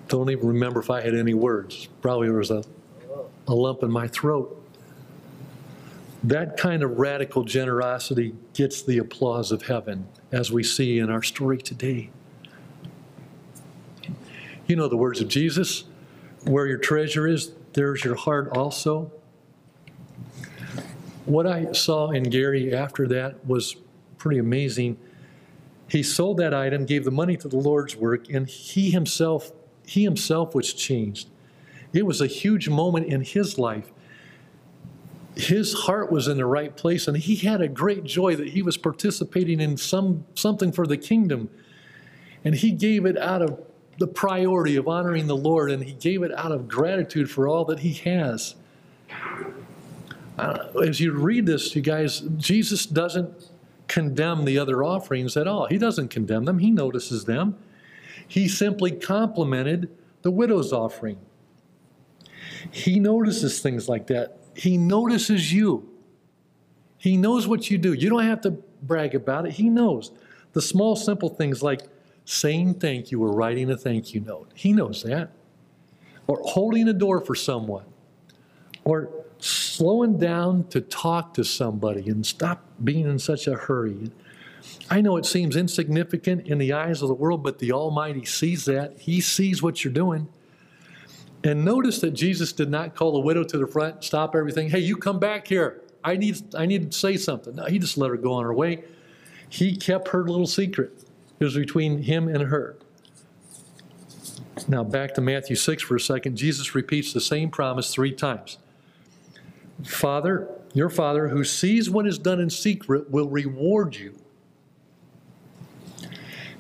don't 0.09 0.30
even 0.30 0.46
remember 0.46 0.80
if 0.80 0.90
I 0.90 1.00
had 1.00 1.14
any 1.14 1.35
words. 1.35 1.88
Probably 2.00 2.28
there 2.28 2.37
was 2.37 2.50
a, 2.50 2.64
a 3.48 3.54
lump 3.54 3.82
in 3.82 3.90
my 3.90 4.09
throat. 4.09 4.62
That 6.24 6.56
kind 6.56 6.82
of 6.82 6.98
radical 6.98 7.44
generosity 7.44 8.35
gets 8.52 8.82
the 8.82 8.98
applause 8.98 9.52
of 9.52 9.62
heaven, 9.62 10.09
as 10.32 10.50
we 10.50 10.64
see 10.64 10.98
in 10.98 11.11
our 11.11 11.22
story 11.22 11.59
today. 11.59 12.11
You 14.66 14.74
know 14.74 14.88
the 14.88 14.96
words 14.96 15.20
of 15.20 15.28
Jesus 15.28 15.85
where 16.46 16.66
your 16.66 16.78
treasure 16.78 17.26
is, 17.26 17.52
there's 17.72 18.04
your 18.04 18.14
heart 18.14 18.56
also. 18.56 19.11
What 21.26 21.46
I 21.46 21.72
saw 21.72 22.10
in 22.10 22.22
Gary 22.24 22.72
after 22.72 23.06
that 23.08 23.44
was 23.44 23.76
pretty 24.16 24.38
amazing. 24.38 24.96
He 25.88 26.02
sold 26.02 26.38
that 26.38 26.54
item, 26.54 26.86
gave 26.86 27.04
the 27.04 27.10
money 27.10 27.36
to 27.36 27.48
the 27.48 27.56
Lord's 27.56 27.96
work, 27.96 28.30
and 28.30 28.48
he 28.48 28.90
himself 28.90 29.52
he 29.86 30.02
himself 30.02 30.54
was 30.54 30.72
changed. 30.72 31.28
It 31.92 32.04
was 32.04 32.20
a 32.20 32.26
huge 32.26 32.68
moment 32.68 33.06
in 33.06 33.22
his 33.22 33.58
life. 33.58 33.92
His 35.36 35.72
heart 35.72 36.10
was 36.10 36.28
in 36.28 36.38
the 36.38 36.46
right 36.46 36.76
place, 36.76 37.06
and 37.06 37.16
he 37.16 37.36
had 37.36 37.60
a 37.60 37.68
great 37.68 38.04
joy 38.04 38.34
that 38.36 38.48
he 38.48 38.62
was 38.62 38.76
participating 38.76 39.60
in 39.60 39.76
some, 39.76 40.24
something 40.34 40.72
for 40.72 40.86
the 40.86 40.96
kingdom. 40.96 41.50
And 42.44 42.54
he 42.54 42.72
gave 42.72 43.06
it 43.06 43.16
out 43.16 43.42
of 43.42 43.60
the 43.98 44.06
priority 44.06 44.76
of 44.76 44.88
honoring 44.88 45.26
the 45.26 45.36
Lord, 45.36 45.70
and 45.70 45.84
he 45.84 45.92
gave 45.92 46.22
it 46.22 46.32
out 46.32 46.52
of 46.52 46.68
gratitude 46.68 47.30
for 47.30 47.46
all 47.46 47.64
that 47.66 47.80
he 47.80 47.92
has. 47.92 48.56
Uh, 50.38 50.68
as 50.83 51.01
you 51.01 51.12
read 51.12 51.46
this, 51.46 51.75
you 51.75 51.83
guys, 51.83 52.20
Jesus 52.37 52.87
doesn't 52.87 53.51
condemn 53.88 54.44
the 54.44 54.59
other 54.59 54.83
offerings 54.85 55.37
at 55.37 55.46
all. 55.46 55.66
He 55.66 55.79
doesn't 55.79 56.09
condemn 56.09 56.44
them, 56.44 56.59
he 56.59 56.70
notices 56.70 57.25
them. 57.25 57.57
He 58.29 58.49
simply 58.49 58.90
complimented 58.90 59.88
the 60.22 60.31
widow's 60.31 60.72
offering. 60.72 61.18
He 62.72 62.99
notices 62.99 63.61
things 63.61 63.88
like 63.88 64.09
that. 64.09 64.38
He 64.55 64.77
notices 64.77 65.53
you. 65.53 65.88
He 66.99 67.16
knows 67.16 67.46
what 67.46 67.70
you 67.70 67.79
do. 67.79 67.92
You 67.92 68.11
don't 68.11 68.25
have 68.25 68.40
to 68.42 68.51
brag 68.83 69.14
about 69.14 69.46
it. 69.46 69.53
He 69.53 69.68
knows 69.68 70.11
the 70.53 70.62
small, 70.62 70.96
simple 70.96 71.29
things 71.29 71.62
like 71.62 71.83
saying 72.25 72.75
thank 72.75 73.12
you 73.12 73.22
or 73.22 73.33
writing 73.33 73.70
a 73.70 73.77
thank 73.77 74.12
you 74.12 74.20
note. 74.20 74.51
He 74.55 74.72
knows 74.72 75.03
that. 75.05 75.31
Or 76.27 76.40
holding 76.42 76.88
a 76.88 76.92
door 76.92 77.20
for 77.20 77.37
someone. 77.37 77.85
Or 78.85 79.25
slowing 79.76 80.18
down 80.18 80.66
to 80.68 80.80
talk 80.80 81.34
to 81.34 81.44
somebody 81.44 82.08
and 82.08 82.24
stop 82.24 82.64
being 82.82 83.06
in 83.06 83.18
such 83.18 83.46
a 83.46 83.54
hurry. 83.54 84.10
I 84.88 85.02
know 85.02 85.18
it 85.18 85.26
seems 85.26 85.54
insignificant 85.54 86.46
in 86.46 86.56
the 86.56 86.72
eyes 86.72 87.02
of 87.02 87.08
the 87.08 87.14
world, 87.14 87.42
but 87.42 87.58
the 87.58 87.72
Almighty 87.72 88.24
sees 88.24 88.64
that. 88.64 88.96
He 88.98 89.20
sees 89.20 89.62
what 89.62 89.84
you're 89.84 89.92
doing. 89.92 90.28
And 91.44 91.62
notice 91.64 92.00
that 92.00 92.12
Jesus 92.12 92.52
did 92.52 92.70
not 92.70 92.94
call 92.94 93.12
the 93.12 93.20
widow 93.20 93.44
to 93.44 93.58
the 93.58 93.66
front, 93.66 94.02
stop 94.02 94.34
everything. 94.34 94.70
Hey, 94.70 94.78
you 94.78 94.96
come 94.96 95.18
back 95.18 95.46
here. 95.46 95.82
I 96.02 96.16
need, 96.16 96.54
I 96.54 96.64
need 96.64 96.90
to 96.92 96.98
say 96.98 97.18
something. 97.18 97.56
No, 97.56 97.66
he 97.66 97.78
just 97.78 97.98
let 97.98 98.10
her 98.10 98.16
go 98.16 98.32
on 98.32 98.44
her 98.44 98.54
way. 98.54 98.82
He 99.48 99.76
kept 99.76 100.08
her 100.08 100.24
little 100.24 100.46
secret. 100.46 101.04
It 101.38 101.44
was 101.44 101.54
between 101.54 102.02
him 102.02 102.28
and 102.28 102.44
her. 102.44 102.76
Now, 104.68 104.84
back 104.84 105.12
to 105.14 105.20
Matthew 105.20 105.54
6 105.54 105.82
for 105.82 105.96
a 105.96 106.00
second. 106.00 106.36
Jesus 106.36 106.74
repeats 106.74 107.12
the 107.12 107.20
same 107.20 107.50
promise 107.50 107.92
three 107.92 108.12
times 108.12 108.56
Father, 109.87 110.49
your 110.75 110.90
Father 110.90 111.29
who 111.29 111.44
sees 111.44 111.88
what 111.88 112.07
is 112.07 112.18
done 112.18 112.40
in 112.40 112.51
secret 112.51 113.11
will 113.11 113.29
reward 113.29 113.94
you 113.94 114.14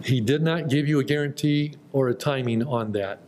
he 0.06 0.20
did 0.20 0.40
not 0.40 0.68
give 0.68 0.86
you 0.86 1.00
a 1.00 1.04
guarantee 1.04 1.74
or 1.92 2.08
a 2.08 2.14
timing 2.14 2.62
on 2.62 2.92
that. 2.92 3.20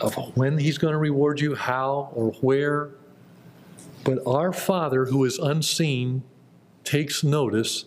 of 0.00 0.14
when 0.36 0.56
he's 0.56 0.78
going 0.78 0.92
to 0.92 0.98
reward 0.98 1.40
you, 1.40 1.54
how 1.54 2.10
or 2.14 2.30
where. 2.40 2.90
But 4.04 4.20
our 4.26 4.52
Father 4.52 5.04
who 5.06 5.24
is 5.24 5.38
unseen 5.38 6.22
takes 6.84 7.22
notice 7.22 7.84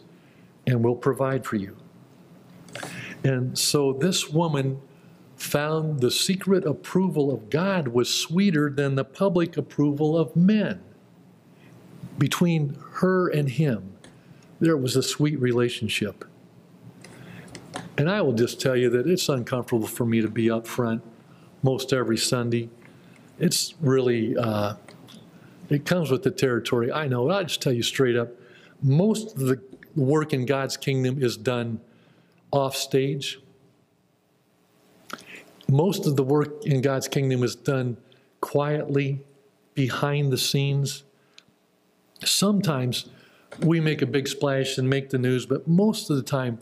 and 0.68 0.84
will 0.84 0.96
provide 0.96 1.46
for 1.46 1.56
you. 1.56 1.76
And 3.24 3.58
so 3.58 3.94
this 3.94 4.30
woman 4.30 4.80
found 5.42 6.00
the 6.00 6.12
secret 6.12 6.66
approval 6.66 7.32
of 7.32 7.50
God 7.50 7.90
was 7.90 8.14
sweeter 8.14 8.70
than 8.70 8.96
the 8.96 9.04
public 9.04 9.58
approval 9.58 10.18
of 10.18 10.36
men. 10.36 10.82
Between 12.18 12.78
her 12.94 13.28
and 13.28 13.50
him, 13.50 13.96
there 14.60 14.78
was 14.78 14.96
a 14.96 15.04
sweet 15.04 15.40
relationship. 15.40 16.26
And 17.98 18.10
I 18.10 18.22
will 18.22 18.34
just 18.34 18.62
tell 18.62 18.76
you 18.76 18.90
that 18.92 19.08
it's 19.08 19.28
uncomfortable 19.30 19.88
for 19.88 20.06
me 20.06 20.22
to 20.22 20.30
be 20.30 20.50
up 20.50 20.68
front 20.68 21.04
most 21.64 21.94
every 21.94 22.18
Sunday. 22.18 22.70
It's 23.40 23.74
really, 23.82 24.38
uh, 24.38 24.76
it 25.70 25.86
comes 25.86 26.12
with 26.12 26.24
the 26.24 26.32
territory. 26.32 26.92
I 26.92 27.08
know, 27.08 27.30
I'll 27.30 27.44
just 27.44 27.62
tell 27.62 27.74
you 27.74 27.84
straight 27.84 28.16
up 28.16 28.30
most 28.82 29.36
of 29.36 29.42
the 29.42 29.62
work 29.96 30.34
in 30.34 30.46
God's 30.46 30.78
kingdom 30.78 31.22
is 31.22 31.38
done 31.38 31.80
off 32.52 32.76
stage. 32.76 33.40
Most 35.68 36.06
of 36.06 36.16
the 36.16 36.24
work 36.24 36.66
in 36.66 36.82
God's 36.82 37.08
kingdom 37.08 37.44
is 37.44 37.56
done 37.56 37.98
quietly 38.42 39.22
behind 39.74 40.32
the 40.32 40.38
scenes. 40.38 41.04
Sometimes 42.24 43.06
we 43.60 43.80
make 43.80 44.02
a 44.02 44.06
big 44.06 44.28
splash 44.28 44.78
and 44.78 44.90
make 44.90 45.10
the 45.10 45.18
news, 45.18 45.46
but 45.46 45.68
most 45.68 46.10
of 46.10 46.18
the 46.18 46.24
time, 46.24 46.60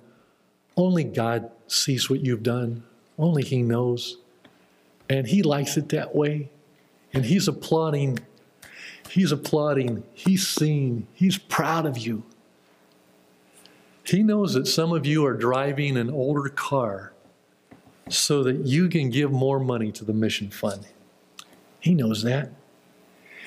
only 0.77 1.03
God 1.03 1.49
sees 1.67 2.09
what 2.09 2.21
you've 2.21 2.43
done. 2.43 2.83
Only 3.17 3.43
He 3.43 3.62
knows. 3.62 4.17
And 5.09 5.27
He 5.27 5.41
likes 5.41 5.75
it 5.75 5.89
that 5.89 6.15
way. 6.15 6.49
And 7.13 7.25
He's 7.25 7.47
applauding. 7.47 8.19
He's 9.09 9.31
applauding. 9.31 10.03
He's 10.13 10.47
seeing. 10.47 11.07
He's 11.13 11.38
proud 11.38 11.85
of 11.85 11.97
you. 11.97 12.23
He 14.03 14.23
knows 14.23 14.53
that 14.53 14.67
some 14.67 14.91
of 14.91 15.05
you 15.05 15.25
are 15.25 15.33
driving 15.33 15.97
an 15.97 16.09
older 16.09 16.49
car 16.49 17.13
so 18.10 18.43
that 18.43 18.65
you 18.65 18.89
can 18.89 19.10
give 19.10 19.32
more 19.32 19.60
money 19.60 19.91
to 19.91 20.06
the 20.06 20.13
mission 20.13 20.50
fund. 20.50 20.88
He 21.80 21.93
knows 21.93 22.24
that. 22.24 22.52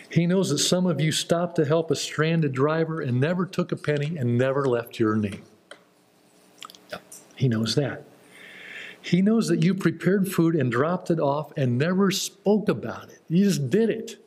He 0.09 0.27
knows 0.27 0.51
that 0.51 0.59
some 0.59 0.87
of 0.87 1.01
you 1.01 1.11
stopped 1.11 1.57
to 1.57 1.65
help 1.65 1.91
a 1.91 1.97
stranded 1.97 2.53
driver 2.53 3.01
and 3.01 3.21
never 3.21 3.47
took 3.47 3.73
a 3.73 3.77
penny 3.77 4.17
and 4.17 4.37
never 4.37 4.67
left 4.67 4.99
your 4.99 5.17
name. 5.17 5.43
He 7.35 7.49
knows 7.49 7.75
that. 7.77 8.05
He 9.01 9.21
knows 9.21 9.49
that 9.49 9.65
you 9.65 9.75
prepared 9.75 10.31
food 10.31 10.55
and 10.55 10.71
dropped 10.71 11.11
it 11.11 11.19
off 11.19 11.53
and 11.57 11.77
never 11.77 12.11
spoke 12.11 12.69
about 12.69 13.09
it. 13.09 13.21
You 13.29 13.45
just 13.45 13.69
did 13.69 13.91
it. 13.91 14.25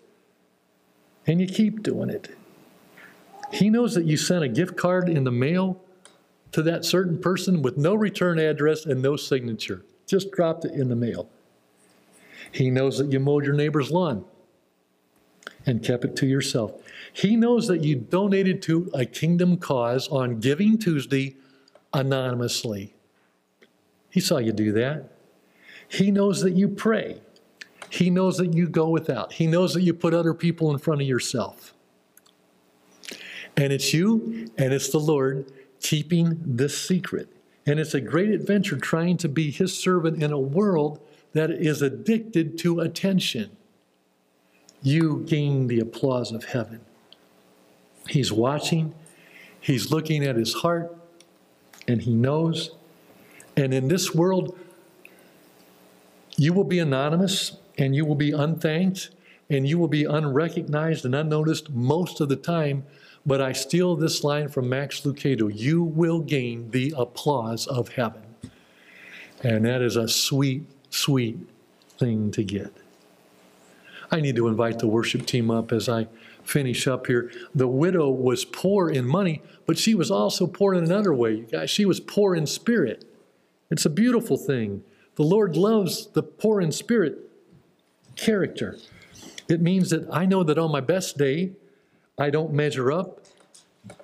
And 1.28 1.40
you 1.40 1.48
keep 1.48 1.82
doing 1.82 2.10
it. 2.10 2.36
He 3.52 3.70
knows 3.70 3.94
that 3.96 4.06
you 4.06 4.18
sent 4.18 4.44
a 4.44 4.50
gift 4.50 4.76
card 4.76 5.08
in 5.08 5.24
the 5.24 5.32
mail 5.32 5.82
to 6.52 6.62
that 6.64 6.84
certain 6.84 7.20
person 7.20 7.62
with 7.62 7.78
no 7.78 7.96
return 7.96 8.38
address 8.38 8.86
and 8.86 9.02
no 9.02 9.16
signature. 9.16 9.84
Just 10.06 10.32
dropped 10.32 10.66
it 10.66 10.74
in 10.74 10.90
the 10.90 10.96
mail. 10.96 11.30
He 12.52 12.70
knows 12.70 12.98
that 12.98 13.12
you 13.12 13.20
mowed 13.20 13.46
your 13.46 13.56
neighbor's 13.56 13.92
lawn 13.92 14.26
and 15.66 15.84
kept 15.84 16.06
it 16.06 16.16
to 16.18 16.28
yourself. 16.28 16.72
He 17.12 17.36
knows 17.36 17.68
that 17.68 17.84
you 17.84 17.96
donated 17.96 18.62
to 18.64 18.90
a 18.94 19.06
kingdom 19.06 19.58
cause 19.58 20.08
on 20.10 20.40
Giving 20.40 20.78
Tuesday 20.78 21.36
anonymously. 21.94 22.94
He 24.10 24.20
saw 24.20 24.38
you 24.38 24.52
do 24.52 24.72
that. 24.74 25.12
He 25.88 26.12
knows 26.12 26.42
that 26.42 26.54
you 26.54 26.68
pray. 26.68 27.22
He 27.90 28.10
knows 28.10 28.38
that 28.38 28.54
you 28.54 28.68
go 28.68 28.90
without. 28.90 29.34
He 29.34 29.48
knows 29.48 29.74
that 29.74 29.82
you 29.82 29.94
put 29.94 30.14
other 30.14 30.34
people 30.34 30.72
in 30.72 30.78
front 30.78 31.02
of 31.02 31.08
yourself. 31.08 31.74
And 33.58 33.72
it's 33.72 33.94
you 33.94 34.50
and 34.58 34.74
it's 34.74 34.90
the 34.90 35.00
Lord 35.00 35.52
keeping 35.82 36.38
this 36.46 36.78
secret. 36.78 37.30
And 37.66 37.80
it's 37.80 37.94
a 37.94 38.02
great 38.02 38.30
adventure 38.30 38.78
trying 38.78 39.18
to 39.18 39.30
be 39.30 39.52
his 39.52 39.78
servant 39.78 40.22
in 40.22 40.32
a 40.32 40.40
world 40.40 41.00
that 41.34 41.50
is 41.50 41.82
addicted 41.82 42.58
to 42.60 42.80
attention. 42.80 43.58
You 44.82 45.26
gain 45.28 45.68
the 45.68 45.80
applause 45.80 46.32
of 46.32 46.46
heaven. 46.46 46.82
He's 48.08 48.32
watching, 48.32 48.94
he's 49.60 49.92
looking 49.92 50.24
at 50.24 50.36
his 50.36 50.54
heart, 50.54 50.96
and 51.88 52.02
he 52.02 52.14
knows. 52.14 52.72
And 53.58 53.74
in 53.74 53.88
this 53.88 54.14
world, 54.14 54.58
you 56.38 56.54
will 56.54 56.64
be 56.64 56.80
anonymous 56.80 57.58
and 57.78 57.96
you 57.96 58.06
will 58.06 58.16
be 58.16 58.32
unthanked 58.32 59.10
and 59.50 59.68
you 59.68 59.78
will 59.78 59.88
be 59.88 60.06
unrecognized 60.06 61.06
and 61.06 61.16
unnoticed 61.16 61.70
most 61.70 62.20
of 62.20 62.30
the 62.30 62.36
time 62.36 62.86
but 63.26 63.42
I 63.42 63.54
steal 63.54 63.96
this 63.96 64.24
line 64.24 64.50
from 64.50 64.70
Max 64.70 65.02
Lucado 65.02 65.52
you 65.54 65.84
will 65.84 66.20
gain 66.20 66.72
the 66.72 66.94
applause 66.98 67.68
of 67.68 67.90
heaven. 67.90 68.22
And 69.44 69.66
that 69.66 69.82
is 69.82 69.96
a 69.96 70.08
sweet, 70.08 70.64
sweet 70.90 71.38
thing 71.98 72.32
to 72.32 72.44
get. 72.44 72.74
I 74.12 74.22
need 74.22 74.36
to 74.36 74.48
invite 74.48 74.80
the 74.80 74.88
worship 74.88 75.26
team 75.26 75.50
up 75.50 75.72
as 75.72 75.90
I 75.90 76.08
finish 76.44 76.88
up 76.88 77.08
here. 77.08 77.32
The 77.54 77.68
widow 77.68 78.10
was 78.10 78.46
poor 78.46 78.90
in 78.90 79.06
money, 79.06 79.42
but 79.66 79.78
she 79.78 79.96
was 79.96 80.12
also 80.12 80.46
poor 80.46 80.74
in 80.74 80.84
another 80.84 81.14
way. 81.14 81.42
Guys, 81.42 81.70
she 81.70 81.86
was 81.86 82.00
poor 82.00 82.36
in 82.36 82.46
spirit. 82.46 83.04
It's 83.72 83.86
a 83.86 83.90
beautiful 83.90 84.38
thing. 84.38 84.84
The 85.16 85.24
Lord 85.24 85.58
loves 85.58 86.08
the 86.08 86.22
poor 86.22 86.62
in 86.62 86.72
spirit 86.72 87.18
character. 88.16 88.78
It 89.48 89.62
means 89.62 89.90
that 89.90 90.08
I 90.12 90.26
know 90.26 90.44
that 90.44 90.58
on 90.58 90.72
my 90.72 90.82
best 90.82 91.18
day, 91.18 91.52
I 92.18 92.30
don't 92.30 92.54
measure 92.54 92.92
up. 92.92 93.22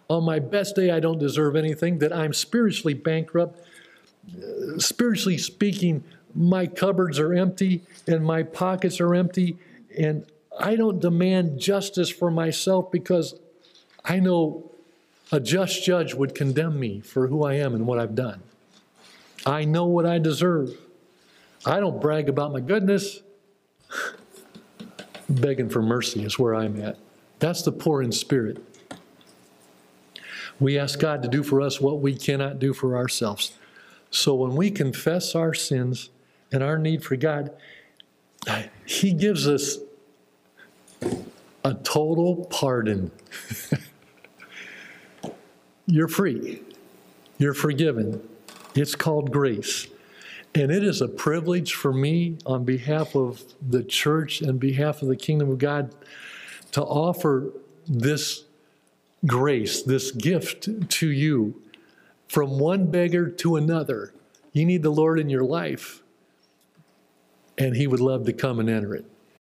On 0.09 0.23
my 0.23 0.39
best 0.39 0.75
day, 0.75 0.91
I 0.91 0.99
don't 0.99 1.19
deserve 1.19 1.55
anything, 1.55 1.99
that 1.99 2.13
I'm 2.13 2.33
spiritually 2.33 2.93
bankrupt. 2.93 3.59
Spiritually 4.77 5.37
speaking, 5.37 6.03
my 6.35 6.67
cupboards 6.67 7.19
are 7.19 7.33
empty 7.33 7.81
and 8.07 8.23
my 8.23 8.43
pockets 8.43 8.99
are 8.99 9.15
empty, 9.15 9.57
and 9.97 10.25
I 10.59 10.75
don't 10.75 10.99
demand 10.99 11.59
justice 11.59 12.09
for 12.09 12.29
myself 12.29 12.91
because 12.91 13.35
I 14.03 14.19
know 14.19 14.69
a 15.31 15.39
just 15.39 15.83
judge 15.83 16.13
would 16.13 16.35
condemn 16.35 16.79
me 16.79 16.99
for 16.99 17.27
who 17.27 17.43
I 17.43 17.55
am 17.55 17.73
and 17.73 17.87
what 17.87 17.99
I've 17.99 18.15
done. 18.15 18.41
I 19.45 19.63
know 19.63 19.85
what 19.85 20.05
I 20.05 20.19
deserve. 20.19 20.77
I 21.65 21.79
don't 21.79 22.01
brag 22.01 22.27
about 22.27 22.51
my 22.51 22.59
goodness. 22.59 23.21
Begging 25.29 25.69
for 25.69 25.81
mercy 25.81 26.23
is 26.25 26.37
where 26.37 26.53
I'm 26.53 26.81
at. 26.81 26.97
That's 27.41 27.63
the 27.63 27.71
poor 27.71 28.03
in 28.03 28.11
spirit. 28.11 28.63
We 30.59 30.77
ask 30.77 30.99
God 30.99 31.23
to 31.23 31.27
do 31.27 31.41
for 31.41 31.59
us 31.59 31.81
what 31.81 31.99
we 31.99 32.15
cannot 32.15 32.59
do 32.59 32.71
for 32.71 32.95
ourselves. 32.95 33.57
So 34.11 34.35
when 34.35 34.55
we 34.55 34.69
confess 34.69 35.33
our 35.33 35.55
sins 35.55 36.11
and 36.51 36.61
our 36.61 36.77
need 36.77 37.03
for 37.03 37.15
God, 37.15 37.51
He 38.85 39.11
gives 39.11 39.47
us 39.47 39.79
a 41.65 41.73
total 41.73 42.45
pardon. 42.51 43.11
You're 45.87 46.07
free. 46.07 46.61
You're 47.39 47.55
forgiven. 47.55 48.21
It's 48.75 48.93
called 48.93 49.31
grace. 49.31 49.87
And 50.53 50.71
it 50.71 50.83
is 50.83 51.01
a 51.01 51.07
privilege 51.07 51.73
for 51.73 51.91
me 51.91 52.37
on 52.45 52.65
behalf 52.65 53.15
of 53.15 53.41
the 53.67 53.83
church 53.83 54.41
and 54.41 54.59
behalf 54.59 55.01
of 55.01 55.07
the 55.07 55.15
kingdom 55.15 55.49
of 55.49 55.57
God 55.57 55.91
to 56.71 56.81
offer 56.81 57.51
this 57.87 58.45
grace, 59.25 59.81
this 59.81 60.11
gift 60.11 60.89
to 60.89 61.07
you 61.07 61.61
from 62.27 62.59
one 62.59 62.89
beggar 62.89 63.29
to 63.29 63.57
another. 63.57 64.13
You 64.53 64.65
need 64.65 64.83
the 64.83 64.89
Lord 64.89 65.19
in 65.19 65.29
your 65.29 65.43
life, 65.43 66.01
and 67.57 67.75
He 67.75 67.87
would 67.87 67.99
love 67.99 68.25
to 68.25 68.33
come 68.33 68.59
and 68.59 68.69
enter 68.69 68.95
it. 68.95 69.05